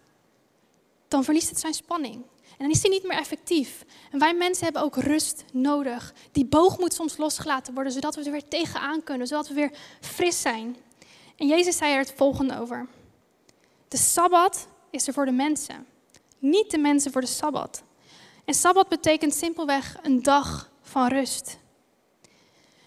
[1.09, 2.15] dan verliest het zijn spanning.
[2.43, 3.85] En dan is die niet meer effectief.
[4.11, 6.15] En wij mensen hebben ook rust nodig.
[6.31, 9.73] Die boog moet soms losgelaten worden, zodat we er weer tegenaan kunnen, zodat we weer
[10.01, 10.77] fris zijn.
[11.37, 12.89] En Jezus zei er het volgende over.
[13.89, 15.87] De Sabbat is er voor de mensen,
[16.39, 17.83] niet de mensen voor de Sabbat.
[18.45, 21.59] En Sabbat betekent simpelweg een dag van rust.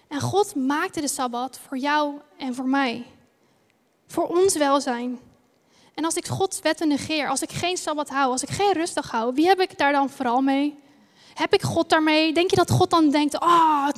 [0.07, 3.05] En God maakte de Sabbat voor jou en voor mij.
[4.07, 5.19] Voor ons welzijn.
[5.93, 9.11] En als ik Gods wetten negeer, als ik geen Sabbat hou, als ik geen rustdag
[9.11, 10.77] hou, wie heb ik daar dan vooral mee?
[11.33, 12.33] Heb ik God daarmee?
[12.33, 13.89] Denk je dat God dan denkt, ah, oh,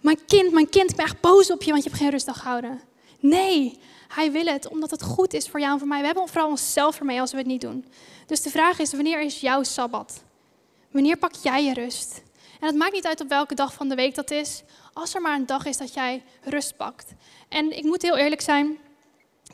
[0.00, 2.38] mijn kind, mijn kind, ik ben echt boos op je, want je hebt geen rustdag
[2.38, 2.80] gehouden?
[3.20, 6.00] Nee, hij wil het, omdat het goed is voor jou en voor mij.
[6.00, 7.84] We hebben vooral onszelf ermee als we het niet doen.
[8.26, 10.22] Dus de vraag is, wanneer is jouw Sabbat?
[10.90, 12.22] Wanneer pak jij je rust?
[12.60, 14.62] En het maakt niet uit op welke dag van de week dat is,
[14.92, 17.12] als er maar een dag is dat jij rust pakt.
[17.48, 18.78] En ik moet heel eerlijk zijn,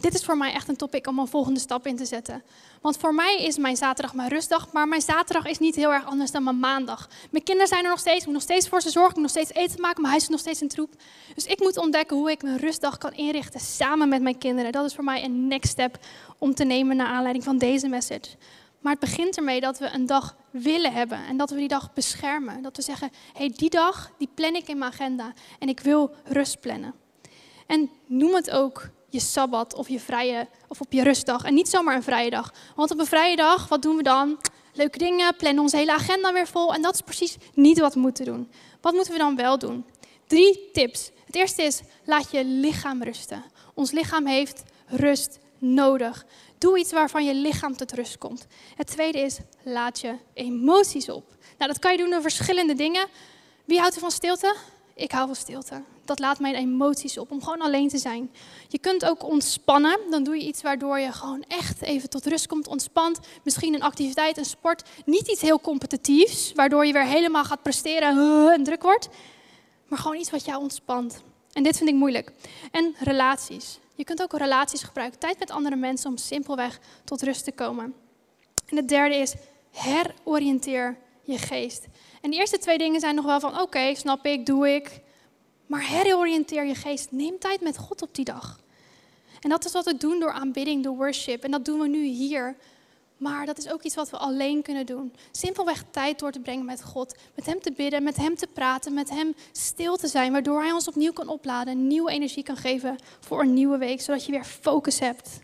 [0.01, 2.43] dit is voor mij echt een topic om een volgende stap in te zetten.
[2.81, 6.05] Want voor mij is mijn zaterdag mijn rustdag, maar mijn zaterdag is niet heel erg
[6.05, 7.09] anders dan mijn maandag.
[7.31, 9.35] Mijn kinderen zijn er nog steeds, ik moet nog steeds voor ze zorgen, ik moet
[9.35, 10.95] nog steeds eten maken, mijn huis is nog steeds een troep.
[11.35, 14.73] Dus ik moet ontdekken hoe ik mijn rustdag kan inrichten samen met mijn kinderen.
[14.73, 15.99] Dat is voor mij een next step
[16.39, 18.37] om te nemen naar aanleiding van deze message.
[18.81, 21.93] Maar het begint ermee dat we een dag willen hebben en dat we die dag
[21.93, 22.63] beschermen.
[22.63, 25.81] Dat we zeggen, hé, hey, die dag die plan ik in mijn agenda en ik
[25.81, 26.95] wil rust plannen.
[27.67, 31.69] En noem het ook je sabbat of je vrije of op je rustdag en niet
[31.69, 32.55] zomaar een vrije dag.
[32.77, 34.39] Want op een vrije dag, wat doen we dan?
[34.73, 38.01] Leuke dingen, plannen onze hele agenda weer vol en dat is precies niet wat we
[38.01, 38.51] moeten doen.
[38.81, 39.85] Wat moeten we dan wel doen?
[40.27, 41.11] Drie tips.
[41.27, 43.45] Het eerste is, laat je lichaam rusten.
[43.75, 46.27] Ons lichaam heeft rust nodig.
[46.59, 48.47] Doe iets waarvan je lichaam tot rust komt.
[48.77, 51.25] Het tweede is, laat je emoties op.
[51.59, 53.07] Nou, dat kan je doen door verschillende dingen.
[53.65, 54.57] Wie houdt er van stilte?
[54.95, 55.83] Ik hou van stilte.
[56.11, 58.31] Dat laat mijn emoties op, om gewoon alleen te zijn.
[58.69, 59.99] Je kunt ook ontspannen.
[60.11, 63.19] Dan doe je iets waardoor je gewoon echt even tot rust komt, ontspant.
[63.43, 64.89] Misschien een activiteit, een sport.
[65.05, 68.19] Niet iets heel competitiefs, waardoor je weer helemaal gaat presteren
[68.55, 69.09] en druk wordt.
[69.89, 71.23] Maar gewoon iets wat jou ontspant.
[71.53, 72.33] En dit vind ik moeilijk.
[72.71, 73.79] En relaties.
[73.95, 77.95] Je kunt ook relaties gebruiken, tijd met andere mensen om simpelweg tot rust te komen.
[78.67, 79.35] En het derde is
[79.71, 81.87] heroriënteer je geest.
[82.21, 85.01] En die eerste twee dingen zijn nog wel van oké, snap ik, doe ik.
[85.71, 87.11] Maar heroriënteer je geest.
[87.11, 88.61] Neem tijd met God op die dag.
[89.41, 91.45] En dat is wat we doen door aanbidding, door worship.
[91.45, 92.57] En dat doen we nu hier.
[93.17, 95.13] Maar dat is ook iets wat we alleen kunnen doen.
[95.31, 97.17] Simpelweg tijd door te brengen met God.
[97.35, 100.33] Met Hem te bidden, met Hem te praten, met Hem stil te zijn.
[100.33, 104.01] Waardoor Hij ons opnieuw kan opladen, nieuwe energie kan geven voor een nieuwe week.
[104.01, 105.41] Zodat je weer focus hebt.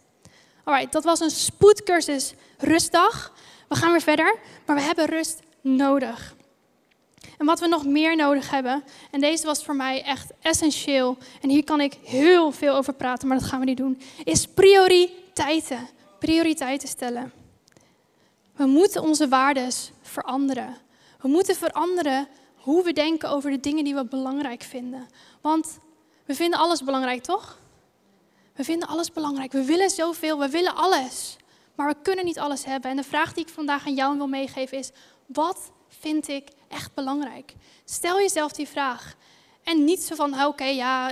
[0.65, 3.33] Alright, dat was een spoedcursus rustdag.
[3.69, 6.36] We gaan weer verder, maar we hebben rust nodig.
[7.38, 11.49] En wat we nog meer nodig hebben, en deze was voor mij echt essentieel, en
[11.49, 15.88] hier kan ik heel veel over praten, maar dat gaan we niet doen, is prioriteiten.
[16.18, 17.33] Prioriteiten stellen.
[18.57, 19.72] We moeten onze waarden
[20.03, 20.77] veranderen.
[21.20, 25.09] We moeten veranderen hoe we denken over de dingen die we belangrijk vinden.
[25.40, 25.79] Want
[26.25, 27.59] we vinden alles belangrijk, toch?
[28.55, 29.53] We vinden alles belangrijk.
[29.53, 31.37] We willen zoveel, we willen alles.
[31.75, 32.90] Maar we kunnen niet alles hebben.
[32.90, 34.90] En de vraag die ik vandaag aan jou wil meegeven is:
[35.27, 37.55] wat vind ik echt belangrijk?
[37.85, 39.14] Stel jezelf die vraag.
[39.64, 41.11] En niet zo van: oké, ja,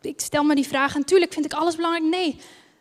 [0.00, 2.04] ik stel me die vraag en natuurlijk vind ik alles belangrijk.
[2.04, 2.40] Nee,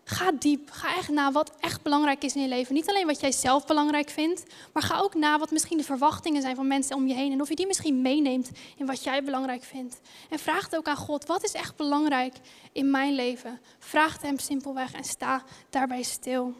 [0.09, 0.71] Ga diep.
[0.71, 2.73] Ga echt na wat echt belangrijk is in je leven.
[2.73, 6.41] Niet alleen wat jij zelf belangrijk vindt, maar ga ook na wat misschien de verwachtingen
[6.41, 7.31] zijn van mensen om je heen.
[7.31, 9.99] En of je die misschien meeneemt in wat jij belangrijk vindt.
[10.29, 12.35] En vraag het ook aan God: wat is echt belangrijk
[12.71, 13.59] in mijn leven?
[13.79, 16.53] Vraag hem simpelweg en sta daarbij stil.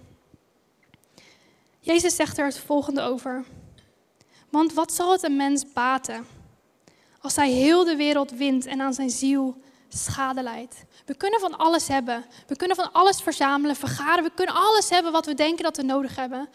[1.79, 3.45] Jezus zegt er het volgende over.
[4.49, 6.27] Want wat zal het een mens baten
[7.21, 10.83] als hij heel de wereld wint en aan zijn ziel schade leidt?
[11.05, 12.25] We kunnen van alles hebben.
[12.47, 14.23] We kunnen van alles verzamelen, vergaren.
[14.23, 16.49] We kunnen alles hebben wat we denken dat we nodig hebben.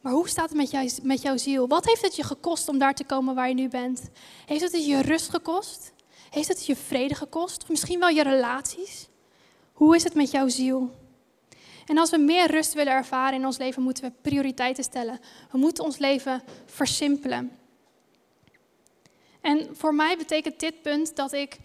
[0.00, 1.68] Maar hoe staat het met, met jouw ziel?
[1.68, 4.02] Wat heeft het je gekost om daar te komen waar je nu bent?
[4.46, 5.92] Heeft het je rust gekost?
[6.30, 7.62] Heeft het je vrede gekost?
[7.62, 9.08] Of misschien wel je relaties?
[9.72, 10.90] Hoe is het met jouw ziel?
[11.86, 15.20] En als we meer rust willen ervaren in ons leven, moeten we prioriteiten stellen.
[15.50, 17.58] We moeten ons leven versimpelen.
[19.40, 21.58] En voor mij betekent dit punt dat ik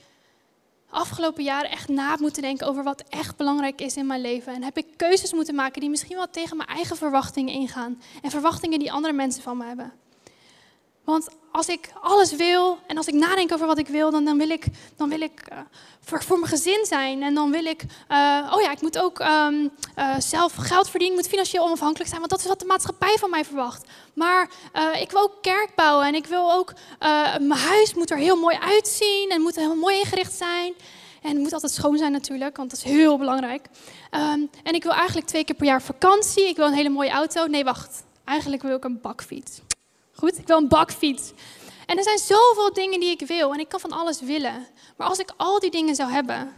[0.90, 4.54] afgelopen jaren echt na moeten denken over wat echt belangrijk is in mijn leven.
[4.54, 8.02] En heb ik keuzes moeten maken die misschien wel tegen mijn eigen verwachtingen ingaan.
[8.22, 9.94] En verwachtingen die andere mensen van me hebben.
[11.10, 14.38] Want als ik alles wil en als ik nadenk over wat ik wil, dan, dan
[14.38, 14.66] wil ik,
[14.98, 15.58] dan wil ik uh,
[16.02, 17.24] voor, mijn gezin zijn.
[17.24, 21.18] En dan wil ik, uh, oh ja, ik moet ook um, uh, zelf geld verdienen,
[21.18, 23.88] ik moet financieel onafhankelijk zijn, want dat is wat de maatschappij van mij verwacht.
[24.14, 24.50] Maar
[25.00, 26.74] ik wil ook kerk bouwen en ik wil ook,
[27.40, 30.74] mijn huis moet er heel mooi uitzien en moet er heel mooi ingericht zijn.
[31.22, 33.66] En het moet altijd schoon zijn natuurlijk, want dat is heel belangrijk.
[34.12, 36.48] Um, en ik wil eigenlijk twee keer per jaar vakantie.
[36.48, 37.46] Ik wil een hele mooie auto.
[37.46, 38.04] Nee, wacht.
[38.24, 39.62] Eigenlijk wil ik een bakfiets.
[40.20, 41.32] Goed, ik wil een bakfiets.
[41.86, 44.68] En er zijn zoveel dingen die ik wil en ik kan van alles willen.
[44.98, 46.54] Maar als ik al die dingen zou hebben,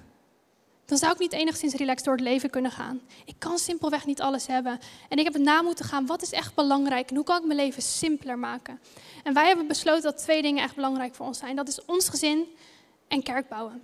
[0.85, 3.01] dan zou ik niet enigszins relaxed door het leven kunnen gaan.
[3.25, 4.79] Ik kan simpelweg niet alles hebben.
[5.09, 7.45] En ik heb het na moeten gaan, wat is echt belangrijk en hoe kan ik
[7.45, 8.79] mijn leven simpeler maken?
[9.23, 11.55] En wij hebben besloten dat twee dingen echt belangrijk voor ons zijn.
[11.55, 12.45] Dat is ons gezin
[13.07, 13.83] en kerk bouwen.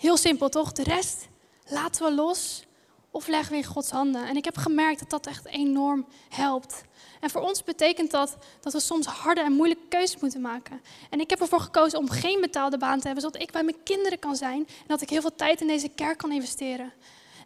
[0.00, 0.72] Heel simpel toch?
[0.72, 1.28] De rest
[1.68, 2.64] laten we los
[3.10, 4.28] of leggen we in Gods handen.
[4.28, 6.84] En ik heb gemerkt dat dat echt enorm helpt.
[7.26, 10.80] En voor ons betekent dat dat we soms harde en moeilijke keuzes moeten maken.
[11.10, 13.82] En ik heb ervoor gekozen om geen betaalde baan te hebben, zodat ik bij mijn
[13.82, 16.92] kinderen kan zijn en dat ik heel veel tijd in deze kerk kan investeren.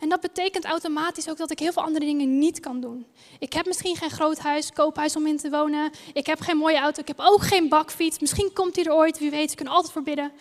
[0.00, 3.06] En dat betekent automatisch ook dat ik heel veel andere dingen niet kan doen.
[3.38, 5.90] Ik heb misschien geen groot huis, koophuis om in te wonen.
[6.12, 7.00] Ik heb geen mooie auto.
[7.00, 8.18] Ik heb ook geen bakfiets.
[8.18, 9.50] Misschien komt die er ooit, wie weet.
[9.50, 10.32] Ze kunnen altijd voorbidden.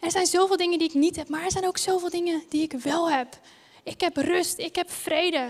[0.00, 2.62] Er zijn zoveel dingen die ik niet heb, maar er zijn ook zoveel dingen die
[2.62, 3.38] ik wel heb.
[3.82, 5.48] Ik heb rust, ik heb vrede.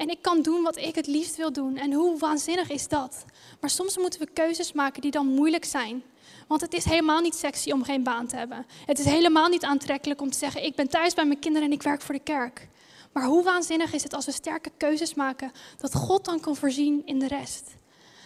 [0.00, 1.76] En ik kan doen wat ik het liefst wil doen.
[1.76, 3.24] En hoe waanzinnig is dat?
[3.60, 6.02] Maar soms moeten we keuzes maken die dan moeilijk zijn.
[6.46, 8.66] Want het is helemaal niet sexy om geen baan te hebben.
[8.86, 11.74] Het is helemaal niet aantrekkelijk om te zeggen: Ik ben thuis bij mijn kinderen en
[11.74, 12.68] ik werk voor de kerk.
[13.12, 17.02] Maar hoe waanzinnig is het als we sterke keuzes maken, dat God dan kan voorzien
[17.04, 17.70] in de rest?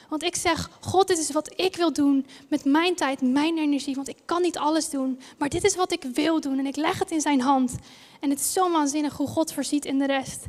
[0.09, 3.95] Want ik zeg, God, dit is wat ik wil doen met mijn tijd, mijn energie.
[3.95, 5.21] Want ik kan niet alles doen.
[5.39, 6.59] Maar dit is wat ik wil doen.
[6.59, 7.75] En ik leg het in zijn hand.
[8.21, 10.47] En het is zo waanzinnig hoe God voorziet in de rest.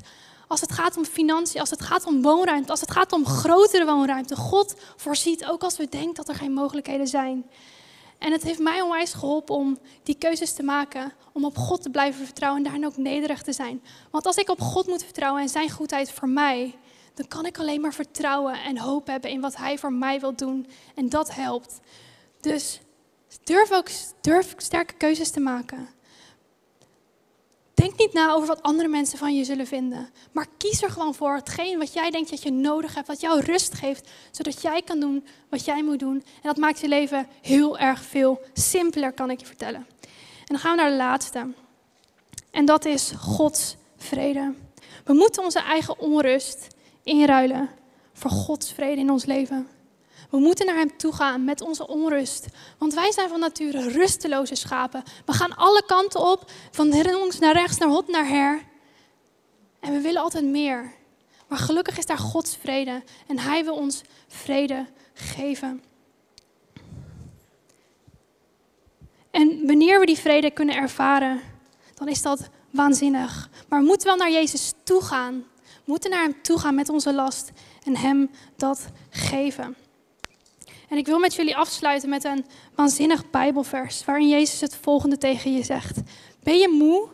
[0.47, 3.85] Als het gaat om financiën, als het gaat om woonruimte, als het gaat om grotere
[3.85, 4.35] woonruimte.
[4.35, 7.45] God voorziet ook als we denken dat er geen mogelijkheden zijn.
[8.17, 11.89] En het heeft mij onwijs geholpen om die keuzes te maken, om op God te
[11.89, 13.83] blijven vertrouwen en daarin ook nederig te zijn.
[14.11, 16.75] Want als ik op God moet vertrouwen en zijn goedheid voor mij,
[17.13, 20.35] dan kan ik alleen maar vertrouwen en hoop hebben in wat Hij voor mij wil
[20.35, 20.67] doen.
[20.95, 21.79] En dat helpt.
[22.41, 22.79] Dus
[23.43, 23.89] durf ook
[24.21, 25.94] durf sterke keuzes te maken.
[27.75, 30.09] Denk niet na over wat andere mensen van je zullen vinden.
[30.31, 33.07] Maar kies er gewoon voor hetgeen wat jij denkt dat je nodig hebt.
[33.07, 34.09] Wat jou rust geeft.
[34.31, 36.15] Zodat jij kan doen wat jij moet doen.
[36.15, 39.85] En dat maakt je leven heel erg veel simpeler, kan ik je vertellen.
[40.39, 41.53] En dan gaan we naar de laatste.
[42.51, 44.53] En dat is Gods vrede.
[45.03, 46.67] We moeten onze eigen onrust
[47.03, 47.69] inruilen
[48.13, 49.67] voor Gods vrede in ons leven.
[50.35, 52.45] We moeten naar Hem toe gaan met onze onrust.
[52.77, 55.03] Want wij zijn van nature rusteloze schapen.
[55.25, 58.63] We gaan alle kanten op, van links naar rechts, naar hot naar her.
[59.79, 60.93] En we willen altijd meer.
[61.47, 63.03] Maar gelukkig is daar Gods vrede.
[63.27, 65.83] En Hij wil ons vrede geven.
[69.31, 71.41] En wanneer we die vrede kunnen ervaren,
[71.93, 73.49] dan is dat waanzinnig.
[73.67, 75.45] Maar we moeten wel naar Jezus toe gaan.
[75.63, 77.51] We moeten naar Hem toe gaan met onze last
[77.83, 79.75] en Hem dat geven.
[80.89, 85.53] En ik wil met jullie afsluiten met een waanzinnig Bijbelvers waarin Jezus het volgende tegen
[85.53, 86.01] je zegt.
[86.43, 87.07] Ben je moe?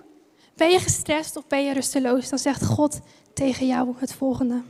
[0.55, 2.30] Ben je gestrest of ben je rusteloos?
[2.30, 2.99] Dan zegt God
[3.34, 4.61] tegen jou het volgende.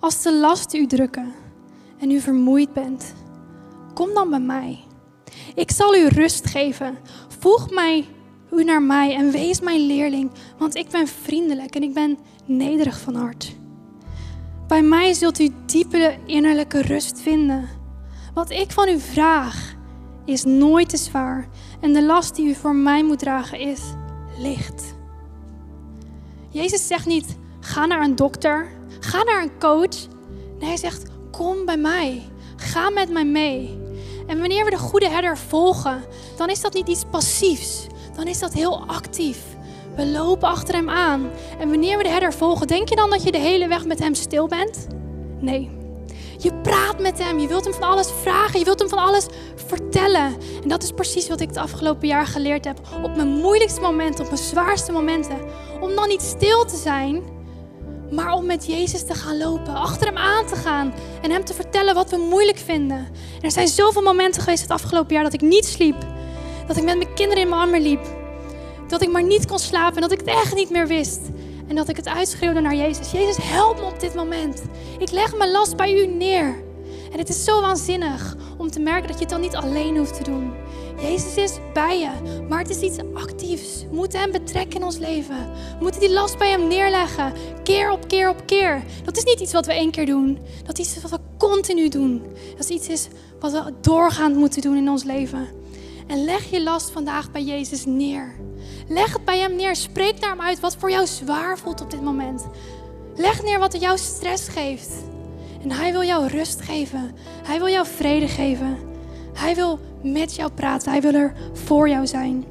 [0.00, 1.32] Als de lasten u drukken
[1.98, 3.14] en u vermoeid bent,
[3.94, 4.84] kom dan bij mij.
[5.54, 6.98] Ik zal u rust geven.
[7.38, 8.06] Voeg mij,
[8.52, 13.00] u naar mij en wees mijn leerling, want ik ben vriendelijk en ik ben nederig
[13.00, 13.56] van hart.
[14.66, 17.79] Bij mij zult u diepe innerlijke rust vinden.
[18.34, 19.74] Wat ik van u vraag
[20.24, 21.48] is nooit te zwaar.
[21.80, 23.80] En de last die u voor mij moet dragen is
[24.38, 24.94] licht.
[26.48, 28.68] Jezus zegt niet, ga naar een dokter,
[29.00, 30.08] ga naar een coach.
[30.58, 32.22] Nee, hij zegt, kom bij mij.
[32.56, 33.78] Ga met mij mee.
[34.26, 36.04] En wanneer we de goede herder volgen,
[36.36, 37.86] dan is dat niet iets passiefs.
[38.14, 39.42] Dan is dat heel actief.
[39.96, 41.30] We lopen achter hem aan.
[41.58, 43.98] En wanneer we de herder volgen, denk je dan dat je de hele weg met
[43.98, 44.86] hem stil bent?
[45.40, 45.79] Nee.
[46.42, 49.26] Je praat met hem, je wilt hem van alles vragen, je wilt hem van alles
[49.66, 50.36] vertellen.
[50.62, 52.78] En dat is precies wat ik het afgelopen jaar geleerd heb.
[53.02, 55.38] Op mijn moeilijkste momenten, op mijn zwaarste momenten.
[55.80, 57.22] Om dan niet stil te zijn,
[58.10, 61.54] maar om met Jezus te gaan lopen, achter hem aan te gaan en hem te
[61.54, 62.96] vertellen wat we moeilijk vinden.
[63.36, 66.06] En er zijn zoveel momenten geweest het afgelopen jaar dat ik niet sliep.
[66.66, 68.06] Dat ik met mijn kinderen in mijn armen liep.
[68.88, 71.20] Dat ik maar niet kon slapen en dat ik het echt niet meer wist.
[71.70, 73.10] En dat ik het uitschreeuwde naar Jezus.
[73.10, 74.62] Jezus, help me op dit moment.
[74.98, 76.62] Ik leg mijn last bij u neer.
[77.12, 80.16] En het is zo waanzinnig om te merken dat je het dan niet alleen hoeft
[80.16, 80.52] te doen.
[81.00, 83.84] Jezus is bij je, maar het is iets actiefs.
[83.90, 85.36] We moeten Hem betrekken in ons leven.
[85.78, 88.82] We moeten die last bij Hem neerleggen, keer op keer op keer.
[89.04, 90.38] Dat is niet iets wat we één keer doen.
[90.64, 92.22] Dat is iets wat we continu doen.
[92.56, 93.08] Dat is iets is
[93.40, 95.48] wat we doorgaand moeten doen in ons leven.
[96.06, 98.49] En leg je last vandaag bij Jezus neer.
[98.92, 99.76] Leg het bij Hem neer.
[99.76, 102.46] Spreek naar Hem uit wat voor jou zwaar voelt op dit moment.
[103.16, 104.90] Leg neer wat jou stress geeft.
[105.62, 107.14] En Hij wil jou rust geven.
[107.42, 108.78] Hij wil jou vrede geven.
[109.34, 110.90] Hij wil met jou praten.
[110.90, 112.44] Hij wil er voor jou zijn.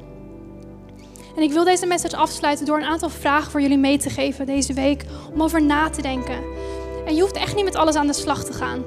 [1.36, 4.46] En ik wil deze message afsluiten door een aantal vragen voor jullie mee te geven
[4.46, 5.04] deze week.
[5.32, 6.42] Om over na te denken.
[7.06, 8.84] En je hoeft echt niet met alles aan de slag te gaan.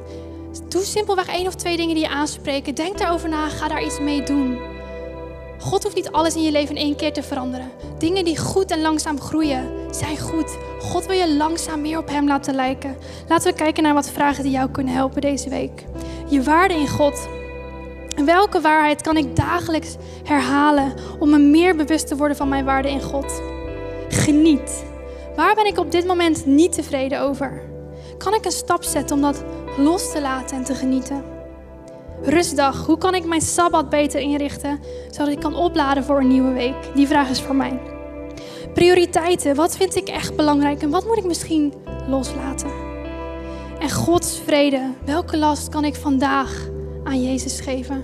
[0.70, 2.76] Doe simpelweg één of twee dingen die je aanspreken.
[2.76, 3.50] Denk daarover na.
[3.50, 4.73] Ga daar iets mee doen.
[5.64, 7.72] God hoeft niet alles in je leven in één keer te veranderen.
[7.98, 10.58] Dingen die goed en langzaam groeien, zijn goed.
[10.80, 12.98] God wil je langzaam meer op Hem laten lijken.
[13.28, 15.86] Laten we kijken naar wat vragen die jou kunnen helpen deze week.
[16.28, 17.28] Je waarde in God.
[18.26, 22.90] welke waarheid kan ik dagelijks herhalen om me meer bewust te worden van mijn waarde
[22.90, 23.42] in God?
[24.10, 24.86] Geniet.
[25.36, 27.62] Waar ben ik op dit moment niet tevreden over?
[28.18, 29.44] Kan ik een stap zetten om dat
[29.78, 31.33] los te laten en te genieten?
[32.26, 32.86] Rustdag.
[32.86, 34.80] Hoe kan ik mijn sabbat beter inrichten,
[35.12, 36.76] zodat ik kan opladen voor een nieuwe week?
[36.96, 37.80] Die vraag is voor mij.
[38.74, 39.56] Prioriteiten.
[39.56, 41.74] Wat vind ik echt belangrijk en wat moet ik misschien
[42.08, 42.72] loslaten?
[43.80, 44.94] En Gods vrede.
[45.06, 46.68] Welke last kan ik vandaag
[47.04, 48.04] aan Jezus geven?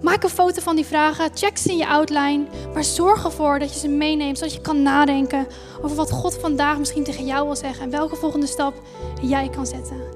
[0.00, 3.72] Maak een foto van die vragen, check ze in je outline, maar zorg ervoor dat
[3.72, 5.46] je ze meeneemt, zodat je kan nadenken
[5.82, 8.74] over wat God vandaag misschien tegen jou wil zeggen en welke volgende stap
[9.22, 10.13] jij kan zetten.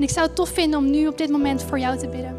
[0.00, 2.36] En ik zou het tof vinden om nu op dit moment voor jou te bidden.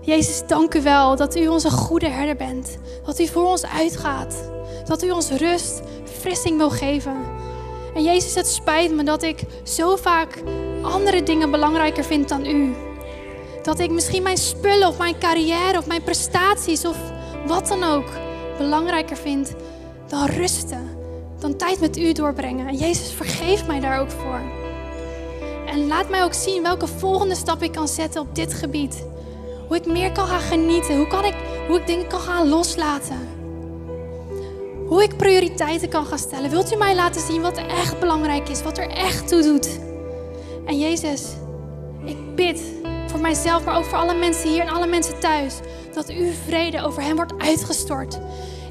[0.00, 2.78] Jezus, dank u wel dat u onze goede herder bent.
[3.04, 4.50] Dat u voor ons uitgaat.
[4.84, 5.82] Dat u ons rust,
[6.20, 7.16] frissing wil geven.
[7.94, 10.42] En Jezus, het spijt me dat ik zo vaak
[10.82, 12.74] andere dingen belangrijker vind dan u.
[13.62, 16.96] Dat ik misschien mijn spullen of mijn carrière of mijn prestaties of
[17.46, 18.08] wat dan ook
[18.58, 19.54] belangrijker vind
[20.08, 20.88] dan rusten.
[21.38, 22.66] Dan tijd met u doorbrengen.
[22.66, 24.65] En Jezus, vergeef mij daar ook voor.
[25.76, 29.04] En laat mij ook zien welke volgende stap ik kan zetten op dit gebied.
[29.68, 30.96] Hoe ik meer kan gaan genieten.
[30.96, 31.34] Hoe, kan ik,
[31.68, 33.28] hoe ik dingen kan gaan loslaten.
[34.86, 36.50] Hoe ik prioriteiten kan gaan stellen.
[36.50, 38.62] Wilt u mij laten zien wat echt belangrijk is?
[38.62, 39.78] Wat er echt toe doet?
[40.66, 41.22] En Jezus,
[42.04, 42.62] ik bid
[43.06, 45.54] voor mijzelf, maar ook voor alle mensen hier en alle mensen thuis.
[45.94, 48.18] Dat uw vrede over hen wordt uitgestort.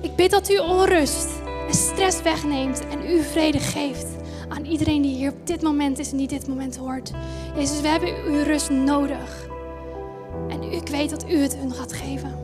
[0.02, 1.28] Ik bid dat u onrust
[1.68, 4.15] en stress wegneemt en uw vrede geeft
[4.56, 7.12] aan iedereen die hier op dit moment is en die dit moment hoort.
[7.56, 9.48] Jezus, we hebben uw rust nodig.
[10.50, 12.44] En ik weet dat u het hun gaat geven.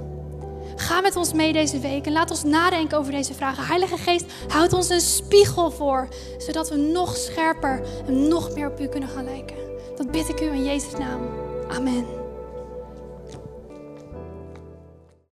[0.75, 3.65] Ga met ons mee deze week en laat ons nadenken over deze vragen.
[3.65, 6.07] Heilige Geest, houd ons een spiegel voor,
[6.37, 9.57] zodat we nog scherper en nog meer op u kunnen gaan lijken.
[9.95, 11.21] Dat bid ik u in Jezus' naam.
[11.69, 12.20] Amen.